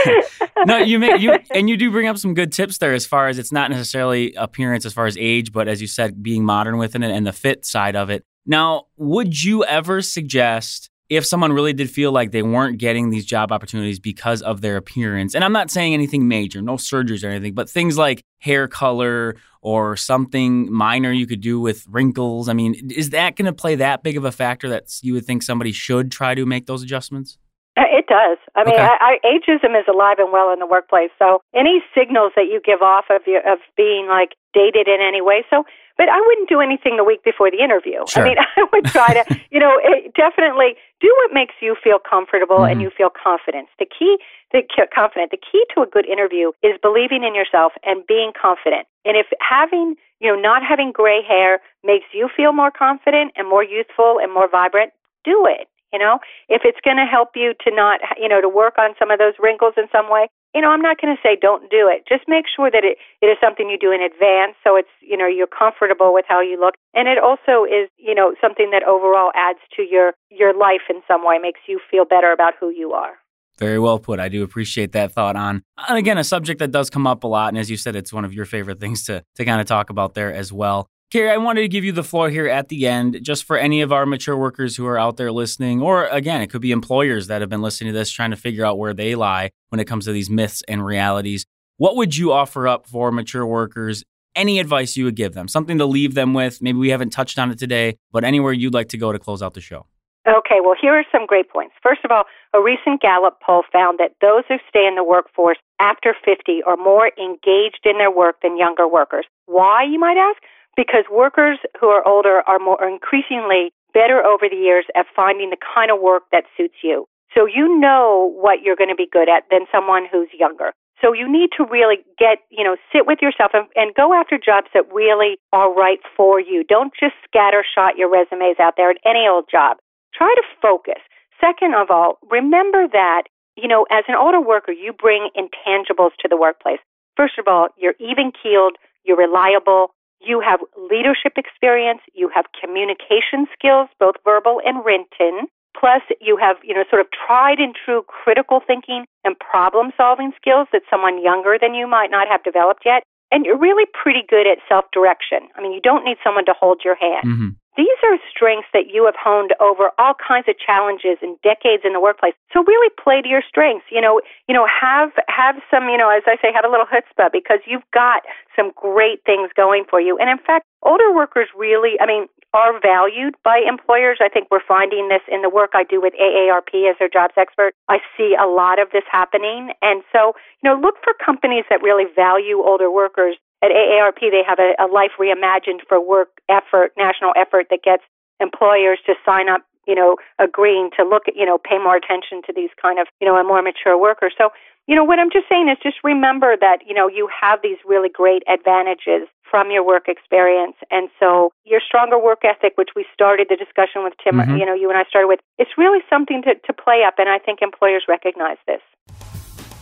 no, 0.66 0.78
you 0.78 1.00
make 1.00 1.21
you 1.21 1.37
and 1.52 1.68
you 1.68 1.76
do 1.76 1.90
bring 1.90 2.06
up 2.06 2.16
some 2.16 2.35
good 2.35 2.52
tips 2.52 2.78
there 2.78 2.94
as 2.94 3.04
far 3.04 3.26
as 3.26 3.38
it's 3.38 3.50
not 3.50 3.71
necessarily 3.71 4.33
appearance 4.35 4.87
as 4.87 4.92
far 4.92 5.06
as 5.06 5.16
age, 5.18 5.52
but 5.52 5.66
as 5.66 5.80
you 5.80 5.88
said, 5.88 6.23
being 6.23 6.44
modern 6.44 6.78
within 6.78 7.02
it 7.02 7.11
and 7.11 7.26
the 7.26 7.33
fit 7.33 7.64
side 7.64 7.97
of 7.97 8.11
it. 8.11 8.25
Now, 8.47 8.85
would 8.97 9.42
you 9.42 9.64
ever 9.64 10.00
suggest 10.00 10.90
if 11.16 11.26
someone 11.26 11.52
really 11.52 11.73
did 11.73 11.90
feel 11.90 12.12
like 12.12 12.30
they 12.30 12.42
weren't 12.42 12.78
getting 12.78 13.11
these 13.11 13.25
job 13.25 13.52
opportunities 13.52 13.99
because 13.99 14.42
of 14.42 14.61
their 14.61 14.76
appearance, 14.76 15.35
and 15.35 15.44
I'm 15.44 15.52
not 15.52 15.71
saying 15.71 15.94
anything 15.94 16.28
major, 16.28 16.62
no 16.62 16.75
surgeries 16.75 17.25
or 17.25 17.28
anything, 17.28 17.54
but 17.54 17.68
things 17.68 17.97
like 17.99 18.23
hair 18.38 18.68
color 18.68 19.37
or 19.61 19.97
something 19.97 20.71
minor 20.73 21.11
you 21.11 21.26
could 21.26 21.40
do 21.40 21.59
with 21.59 21.87
wrinkles. 21.88 22.49
I 22.49 22.52
mean, 22.52 22.90
is 22.90 23.11
that 23.11 23.37
going 23.37 23.47
to 23.47 23.52
play 23.52 23.76
that 23.76 24.02
big 24.02 24.16
of 24.16 24.25
a 24.25 24.33
factor 24.33 24.68
that 24.68 24.99
you 25.02 25.14
would 25.14 25.25
think 25.25 25.42
somebody 25.42 25.73
should 25.73 26.11
try 26.11 26.35
to 26.35 26.44
make 26.44 26.66
those 26.66 26.83
adjustments? 26.83 27.38
Uh, 27.76 27.83
it 27.90 28.06
does. 28.06 28.38
I 28.54 28.64
mean, 28.64 28.75
okay. 28.75 28.85
I, 28.85 29.18
I, 29.25 29.26
ageism 29.26 29.78
is 29.78 29.87
alive 29.92 30.18
and 30.18 30.30
well 30.30 30.52
in 30.52 30.61
the 30.61 30.66
workplace. 30.66 31.11
So 31.18 31.40
any 31.54 31.83
signals 31.97 32.33
that 32.37 32.44
you 32.44 32.61
give 32.64 32.83
off 32.83 33.06
of 33.11 33.23
your, 33.26 33.40
of 33.40 33.59
being 33.76 34.06
like 34.06 34.37
dated 34.52 34.87
in 34.87 34.99
any 35.02 35.21
way. 35.21 35.44
So 35.50 35.64
but 35.97 36.09
I 36.09 36.21
wouldn't 36.21 36.49
do 36.49 36.61
anything 36.61 36.97
the 36.97 37.05
week 37.05 37.23
before 37.23 37.51
the 37.51 37.63
interview. 37.63 38.03
Sure. 38.09 38.25
I 38.25 38.29
mean, 38.29 38.39
I 38.57 38.67
would 38.73 38.85
try 38.87 39.15
to, 39.15 39.23
you 39.51 39.61
know, 39.61 39.79
it, 39.83 40.15
definitely 40.15 40.75
do 41.01 41.13
what 41.23 41.33
makes 41.33 41.55
you 41.61 41.77
feel 41.83 41.99
comfortable 41.99 42.59
mm-hmm. 42.59 42.73
and 42.73 42.83
you 42.83 42.91
feel 42.91 43.11
confident. 43.11 43.69
The 43.79 43.87
key, 43.87 44.19
the 44.53 44.63
confident, 44.95 45.31
the 45.31 45.39
key 45.41 45.65
to 45.75 45.83
a 45.83 45.87
good 45.87 46.07
interview 46.07 46.53
is 46.63 46.75
believing 46.83 47.25
in 47.25 47.35
yourself 47.35 47.73
and 47.85 48.07
being 48.07 48.33
confident. 48.35 48.87
And 49.05 49.17
if 49.17 49.27
having, 49.39 49.95
you 50.21 50.29
know, 50.33 50.41
not 50.41 50.63
having 50.63 50.93
gray 50.93 51.23
hair 51.23 51.61
makes 51.85 52.07
you 52.13 52.29
feel 52.35 52.53
more 52.53 52.71
confident 52.71 53.33
and 53.37 53.49
more 53.49 53.65
youthful 53.65 54.19
and 54.21 54.33
more 54.33 54.49
vibrant, 54.49 54.93
do 55.25 55.47
it. 55.49 55.69
You 55.95 56.01
know, 56.03 56.19
if 56.49 56.63
it's 56.65 56.83
going 56.83 56.99
to 56.99 57.07
help 57.07 57.39
you 57.39 57.55
to 57.63 57.71
not, 57.71 58.01
you 58.19 58.29
know, 58.29 58.41
to 58.41 58.49
work 58.49 58.83
on 58.83 58.99
some 58.99 59.15
of 59.15 59.23
those 59.23 59.35
wrinkles 59.39 59.75
in 59.77 59.87
some 59.95 60.11
way, 60.11 60.27
you 60.53 60.61
know, 60.61 60.75
I'm 60.75 60.83
not 60.83 61.01
going 61.01 61.15
to 61.15 61.23
say 61.23 61.39
don't 61.41 61.71
do 61.71 61.87
it. 61.87 62.03
Just 62.09 62.27
make 62.27 62.47
sure 62.51 62.69
that 62.69 62.83
it, 62.83 62.99
it 63.23 63.27
is 63.27 63.39
something 63.41 63.71
you 63.71 63.79
do 63.79 63.95
in 63.95 64.03
advance 64.03 64.59
so 64.67 64.75
it's, 64.75 64.91
you 64.99 65.17
know, 65.17 65.29
you're 65.31 65.47
comfortable 65.47 66.13
with 66.13 66.25
how 66.27 66.41
you 66.41 66.59
look. 66.59 66.75
And 66.95 67.07
it 67.07 67.19
also 67.23 67.63
is, 67.63 67.87
you 67.97 68.13
know, 68.13 68.35
something 68.43 68.71
that 68.75 68.83
overall 68.83 69.31
adds 69.37 69.61
to 69.77 69.87
your 69.87 70.15
your 70.31 70.51
life 70.51 70.91
in 70.91 71.01
some 71.07 71.25
way, 71.25 71.39
makes 71.39 71.61
you 71.69 71.79
feel 71.89 72.05
better 72.05 72.33
about 72.33 72.55
who 72.59 72.71
you 72.71 72.91
are. 72.91 73.15
Very 73.59 73.79
well 73.79 74.01
put. 74.01 74.19
I 74.19 74.29
do 74.29 74.43
appreciate 74.43 74.91
that 74.93 75.13
thought 75.13 75.37
on, 75.37 75.63
and 75.89 75.97
again, 75.97 76.19
a 76.19 76.25
subject 76.25 76.59
that 76.59 76.73
does 76.73 76.91
come 76.91 77.07
up 77.07 77.23
a 77.23 77.29
lot. 77.29 77.51
And 77.51 77.59
as 77.59 77.71
you 77.71 77.77
said, 77.77 77.95
it's 77.95 78.13
one 78.13 78.25
of 78.25 78.35
your 78.35 78.47
favorite 78.47 78.81
things 78.81 79.05
to, 79.05 79.23
to 79.37 79.45
kind 79.45 79.61
of 79.61 79.69
talk 79.69 79.91
about 79.91 80.15
there 80.15 80.35
as 80.35 80.53
well. 80.53 80.89
Kerry, 81.11 81.30
I 81.30 81.37
wanted 81.37 81.61
to 81.61 81.68
give 81.68 81.84
you 81.84 81.92
the 81.92 82.02
floor 82.02 82.28
here 82.28 82.49
at 82.49 82.68
the 82.68 82.88
end, 82.88 83.20
just 83.23 83.44
for 83.44 83.56
any 83.56 83.82
of 83.82 83.92
our 83.92 84.04
mature 84.04 84.37
workers 84.37 84.76
who 84.76 84.84
are 84.87 84.99
out 84.99 85.16
there 85.16 85.30
listening, 85.30 85.80
or 85.80 86.06
again, 86.06 86.40
it 86.40 86.49
could 86.49 86.61
be 86.61 86.73
employers 86.73 87.28
that 87.28 87.40
have 87.40 87.49
been 87.49 87.62
listening 87.62 87.92
to 87.92 87.99
this, 87.99 88.11
trying 88.11 88.30
to 88.30 88.37
figure 88.37 88.64
out 88.64 88.78
where 88.78 88.92
they 88.92 89.14
lie 89.14 89.50
when 89.68 89.78
it 89.78 89.84
comes 89.84 90.06
to 90.06 90.12
these 90.12 90.28
myths 90.28 90.62
and 90.66 90.84
realities. 90.84 91.46
What 91.76 91.96
would 91.96 92.16
you 92.16 92.32
offer 92.32 92.66
up 92.66 92.87
for 92.87 93.12
mature 93.12 93.46
workers? 93.46 94.02
Any 94.34 94.58
advice 94.58 94.96
you 94.96 95.04
would 95.04 95.14
give 95.14 95.34
them? 95.34 95.46
Something 95.46 95.78
to 95.78 95.87
leave 95.87 96.14
them 96.14 96.34
with? 96.34 96.61
Maybe 96.61 96.78
we 96.78 96.90
haven't 96.90 97.11
touched 97.11 97.38
on 97.38 97.50
it 97.52 97.58
today, 97.58 97.96
but 98.11 98.25
anywhere 98.25 98.52
you'd 98.52 98.75
like 98.75 98.88
to 98.88 98.99
go 98.99 99.12
to 99.12 99.18
close 99.18 99.42
out 99.42 99.54
the 99.54 99.61
show. 99.61 99.87
Okay, 100.26 100.56
well, 100.64 100.75
here 100.80 100.94
are 100.94 101.04
some 101.12 101.26
great 101.26 101.50
points. 101.50 101.75
First 101.82 102.00
of 102.04 102.11
all, 102.11 102.25
a 102.54 102.61
recent 102.61 103.02
Gallup 103.02 103.38
poll 103.44 103.62
found 103.70 103.99
that 103.99 104.12
those 104.20 104.42
who 104.49 104.56
stay 104.68 104.87
in 104.87 104.94
the 104.94 105.04
workforce 105.04 105.58
after 105.78 106.16
50 106.25 106.62
are 106.66 106.78
more 106.78 107.11
engaged 107.18 107.80
in 107.84 107.99
their 107.99 108.11
work 108.11 108.37
than 108.42 108.56
younger 108.56 108.88
workers. 108.88 109.26
Why, 109.46 109.84
you 109.84 110.00
might 110.00 110.16
ask? 110.16 110.42
Because 110.76 111.04
workers 111.11 111.59
who 111.81 111.88
are 111.88 112.07
older 112.07 112.43
are 112.47 112.59
more 112.59 112.83
increasingly 112.87 113.73
better 113.93 114.23
over 114.25 114.49
the 114.49 114.57
years 114.57 114.85
at 114.97 115.07
finding 115.14 115.50
the 115.50 115.57
kind 115.75 115.90
of 115.90 116.00
work 116.00 116.25
that 116.33 116.45
suits 116.57 116.83
you. 116.83 117.07
So 117.35 117.47
you 117.47 117.78
know 117.78 118.33
what 118.37 118.62
you're 118.62 118.76
going 118.76 118.90
to 118.90 118.95
be 118.95 119.09
good 119.11 119.28
at 119.28 119.45
than 119.50 119.66
someone 119.73 120.07
who's 120.11 120.28
younger. 120.38 120.73
So 121.02 121.12
you 121.12 121.31
need 121.31 121.50
to 121.59 121.64
really 121.64 121.99
get, 122.19 122.38
you 122.50 122.62
know, 122.62 122.76
sit 122.93 123.07
with 123.07 123.19
yourself 123.21 123.50
and, 123.52 123.66
and 123.75 123.95
go 123.95 124.14
after 124.14 124.38
jobs 124.38 124.69
that 124.73 124.90
really 124.93 125.38
are 125.52 125.73
right 125.75 125.99
for 126.16 126.40
you. 126.40 126.64
Don't 126.64 126.93
just 126.99 127.14
scattershot 127.28 127.99
your 127.99 128.09
resumes 128.09 128.57
out 128.61 128.75
there 128.76 128.90
at 128.90 128.99
any 129.04 129.26
old 129.28 129.47
job. 129.50 129.78
Try 130.14 130.33
to 130.35 130.43
focus. 130.62 131.02
Second 131.40 131.75
of 131.75 131.90
all, 131.90 132.19
remember 132.31 132.87
that, 132.93 133.25
you 133.57 133.69
know, 133.69 133.87
as 133.90 134.04
an 134.09 134.14
older 134.14 134.40
worker, 134.40 134.73
you 134.73 134.93
bring 134.93 135.28
intangibles 135.37 136.11
to 136.21 136.28
the 136.28 136.37
workplace. 136.37 136.78
First 137.16 137.38
of 137.38 137.49
all, 137.49 137.69
you're 137.76 137.95
even 137.99 138.31
keeled, 138.31 138.76
you're 139.04 139.16
reliable, 139.16 139.88
you 140.26 140.40
have 140.40 140.61
leadership 140.76 141.35
experience, 141.37 142.00
you 142.14 142.31
have 142.35 142.47
communication 142.59 143.47
skills, 143.52 143.88
both 143.99 144.16
verbal 144.25 144.61
and 144.64 144.85
written, 144.85 145.49
plus 145.78 146.02
you 146.21 146.37
have, 146.37 146.57
you 146.62 146.75
know, 146.75 146.85
sort 146.88 147.00
of 147.00 147.09
tried 147.11 147.59
and 147.59 147.75
true 147.75 148.02
critical 148.07 148.61
thinking 148.66 149.04
and 149.25 149.38
problem 149.38 149.93
solving 149.97 150.33
skills 150.37 150.69
that 150.73 150.83
someone 150.88 151.23
younger 151.23 151.59
than 151.61 151.75
you 151.75 151.87
might 151.87 152.11
not 152.11 152.28
have 152.28 152.43
developed 152.43 152.83
yet. 152.85 153.02
And 153.33 153.45
you're 153.45 153.59
really 153.59 153.87
pretty 153.90 154.23
good 154.28 154.47
at 154.47 154.59
self 154.69 154.85
direction. 154.93 155.49
I 155.57 155.62
mean, 155.62 155.73
you 155.73 155.81
don't 155.81 156.04
need 156.04 156.19
someone 156.23 156.45
to 156.47 156.54
hold 156.59 156.83
your 156.85 156.95
hand. 156.95 157.26
Mm-hmm. 157.26 157.49
These 157.76 157.99
are 158.07 158.19
strengths 158.31 158.69
that 158.73 158.93
you 158.93 159.04
have 159.04 159.19
honed 159.19 159.54
over 159.61 159.90
all 159.99 160.14
kinds 160.14 160.47
of 160.49 160.54
challenges 160.59 161.19
and 161.23 161.37
decades 161.43 161.83
in 161.85 161.93
the 161.93 162.00
workplace. 162.00 162.35
So 162.52 162.62
really 162.62 162.90
play 163.02 163.23
to 163.23 163.28
your 163.28 163.43
strengths. 163.47 163.87
You 163.90 164.00
know, 164.00 164.21
you 164.47 164.54
know, 164.54 164.66
have 164.66 165.11
have 165.28 165.57
some, 165.71 165.88
you 165.88 165.99
know, 165.99 166.11
as 166.11 166.23
I 166.26 166.37
say, 166.40 166.54
have 166.54 166.64
a 166.64 166.71
little 166.71 166.87
chutzpah 166.87 167.33
because 167.33 167.59
you've 167.66 167.87
got 167.93 168.23
some 168.54 168.71
great 168.76 169.25
things 169.26 169.50
going 169.57 169.85
for 169.90 170.00
you. 170.00 170.16
And 170.19 170.31
in 170.31 170.38
fact, 170.38 170.66
older 170.83 171.12
workers 171.12 171.49
really, 171.57 171.99
I 172.00 172.07
mean, 172.07 172.26
are 172.54 172.78
valued 172.78 173.35
by 173.43 173.61
employers. 173.66 174.19
I 174.23 174.28
think 174.28 174.47
we're 174.50 174.62
finding 174.66 175.09
this 175.09 175.23
in 175.26 175.43
the 175.43 175.50
work 175.50 175.71
I 175.75 175.83
do 175.83 176.00
with 176.00 176.14
AARP 176.14 176.88
as 176.88 176.95
their 177.00 177.11
jobs 177.11 177.35
expert. 177.37 177.75
I 177.88 177.99
see 178.16 178.37
a 178.40 178.47
lot 178.47 178.81
of 178.81 178.88
this 178.93 179.02
happening. 179.11 179.75
And 179.83 180.02
so, 180.12 180.35
you 180.62 180.71
know, 180.71 180.78
look 180.78 180.95
for 181.02 181.12
companies 181.19 181.64
that 181.69 181.83
really 181.83 182.04
value 182.14 182.62
older 182.62 182.90
workers 182.90 183.37
at 183.64 183.71
AARP, 183.73 184.21
they 184.21 184.44
have 184.47 184.61
a, 184.61 184.71
a 184.78 184.87
Life 184.92 185.16
Reimagined 185.18 185.80
for 185.88 185.99
Work 185.99 186.30
effort, 186.49 186.92
national 186.97 187.33
effort 187.42 187.66
that 187.71 187.83
gets 187.83 188.04
employers 188.40 188.99
to 189.06 189.14
sign 189.25 189.49
up, 189.49 189.62
you 189.88 189.94
know, 189.94 190.16
agreeing 190.38 190.90
to 190.99 191.02
look 191.04 191.25
at, 191.28 191.35
you 191.40 191.47
know, 191.49 191.56
pay 191.56 191.78
more 191.78 191.97
attention 191.97 192.42
to 192.47 192.52
these 192.52 192.73
kind 192.80 192.99
of, 193.00 193.06
you 193.21 193.26
know, 193.26 193.37
a 193.37 193.44
more 193.44 193.62
mature 193.62 193.97
workers. 193.97 194.35
So 194.37 194.50
You 194.87 194.94
know, 194.94 195.04
what 195.04 195.18
I'm 195.18 195.30
just 195.30 195.49
saying 195.49 195.68
is 195.68 195.78
just 195.83 195.97
remember 196.04 196.56
that, 196.61 196.80
you 196.87 196.92
know, 196.92 197.09
you 197.09 197.28
have 197.40 197.61
these 197.62 197.78
really 197.87 198.11
great 198.11 198.42
advantages 198.47 199.28
from 199.50 199.71
your 199.71 199.85
work 199.87 200.09
experience. 200.09 200.76
And 200.90 201.09
so 201.18 201.52
your 201.64 201.80
stronger 201.80 202.18
work 202.18 202.44
ethic, 202.44 202.75
which 202.76 202.90
we 202.94 203.06
started 203.14 203.47
the 203.49 203.56
discussion 203.56 204.04
with 204.04 204.12
Tim, 204.23 204.37
mm-hmm. 204.37 204.56
you 204.56 204.66
know, 204.66 204.75
you 204.75 204.90
and 204.90 204.99
I 204.99 205.04
started 205.04 205.28
with, 205.28 205.40
it's 205.59 205.71
really 205.78 206.00
something 206.11 206.42
to, 206.42 206.54
to 206.54 206.73
play 206.73 207.02
up. 207.06 207.14
And 207.16 207.30
I 207.30 207.38
think 207.38 207.61
employers 207.62 208.04
recognize 208.09 208.59
this. 208.66 208.83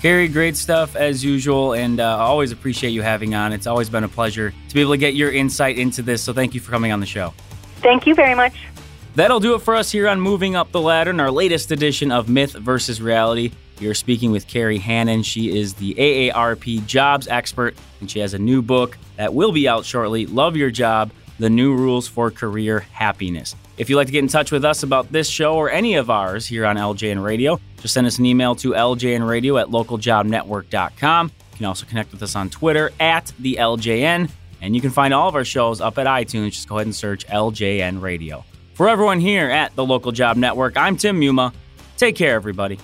Kerry, 0.03 0.27
great 0.27 0.57
stuff 0.57 0.97
as 0.97 1.25
usual, 1.25 1.75
and 1.75 2.01
uh, 2.01 2.17
I 2.17 2.23
always 2.23 2.51
appreciate 2.51 2.91
you 2.91 3.03
having 3.03 3.37
on. 3.37 3.53
It's 3.53 3.69
always 3.69 3.89
been 3.89 4.03
a 4.03 4.09
pleasure 4.09 4.53
to 4.69 4.75
be 4.75 4.81
able 4.81 4.95
to 4.95 4.99
get 4.99 5.15
your 5.15 5.31
insight 5.31 5.79
into 5.79 6.03
this. 6.03 6.21
So 6.25 6.33
thank 6.33 6.55
you 6.55 6.61
for 6.61 6.73
coming 6.73 6.91
on 6.91 6.99
the 6.99 7.07
show. 7.07 7.33
Thank 7.77 8.09
you 8.09 8.17
very 8.17 8.35
much. 8.35 8.67
That'll 9.15 9.39
do 9.39 9.55
it 9.55 9.61
for 9.61 9.77
us 9.77 9.93
here 9.93 10.09
on 10.09 10.21
Moving 10.21 10.57
Up 10.57 10.73
the 10.73 10.81
Ladder 10.81 11.11
in 11.11 11.21
our 11.21 11.31
latest 11.31 11.71
edition 11.71 12.11
of 12.11 12.29
Myth 12.29 12.53
versus 12.55 13.01
Reality. 13.01 13.53
We 13.79 13.87
are 13.87 13.95
speaking 13.95 14.33
with 14.33 14.49
Kerry 14.49 14.79
Hannon. 14.79 15.23
She 15.23 15.57
is 15.57 15.75
the 15.75 15.95
AARP 15.95 16.85
jobs 16.87 17.29
expert, 17.29 17.77
and 18.01 18.11
she 18.11 18.19
has 18.19 18.35
a 18.35 18.41
new 18.41 18.61
book 18.61 18.99
that 19.19 19.33
will 19.33 19.53
be 19.53 19.69
out 19.69 19.85
shortly 19.85 20.27
Love 20.27 20.57
Your 20.57 20.73
Job 20.73 21.13
The 21.39 21.49
New 21.49 21.77
Rules 21.77 22.09
for 22.09 22.33
Career 22.33 22.81
Happiness. 22.81 23.55
If 23.83 23.91
you'd 23.91 23.97
like 23.97 24.07
to 24.07 24.13
get 24.13 24.21
in 24.21 24.29
touch 24.29 24.53
with 24.53 24.65
us 24.65 24.85
about 24.85 25.11
this 25.11 25.29
show 25.29 25.57
or 25.57 25.69
any 25.69 25.95
of 25.97 26.09
ours 26.09 26.47
here 26.47 26.65
on 26.65 26.77
LJN 26.77 27.21
Radio, 27.21 27.59
just 27.81 27.95
send 27.95 28.07
us 28.07 28.17
an 28.21 28.25
email 28.25 28.55
to 28.55 28.71
ljnradio 28.71 29.61
at 29.61 29.71
localjobnetwork.com. 29.71 31.27
You 31.51 31.57
can 31.57 31.67
also 31.67 31.85
connect 31.87 32.13
with 32.13 32.23
us 32.23 32.37
on 32.37 32.49
Twitter 32.49 32.93
at 33.01 33.33
the 33.41 33.57
LJN, 33.57 34.31
and 34.61 34.77
you 34.77 34.81
can 34.81 34.91
find 34.91 35.13
all 35.13 35.29
of 35.29 35.35
our 35.35 35.45
shows 35.45 35.81
up 35.81 35.99
at 35.99 36.07
iTunes. 36.07 36.53
Just 36.53 36.69
go 36.69 36.77
ahead 36.77 36.87
and 36.87 36.95
search 36.95 37.27
LJN 37.27 38.01
Radio. 38.01 38.45
For 38.75 38.89
everyone 38.89 39.19
here 39.19 39.51
at 39.51 39.75
the 39.75 39.85
Local 39.85 40.13
Job 40.13 40.37
Network, 40.37 40.77
I'm 40.77 40.97
Tim 40.97 41.21
Muma. 41.21 41.53
Take 41.97 42.15
care, 42.15 42.37
everybody. 42.37 42.79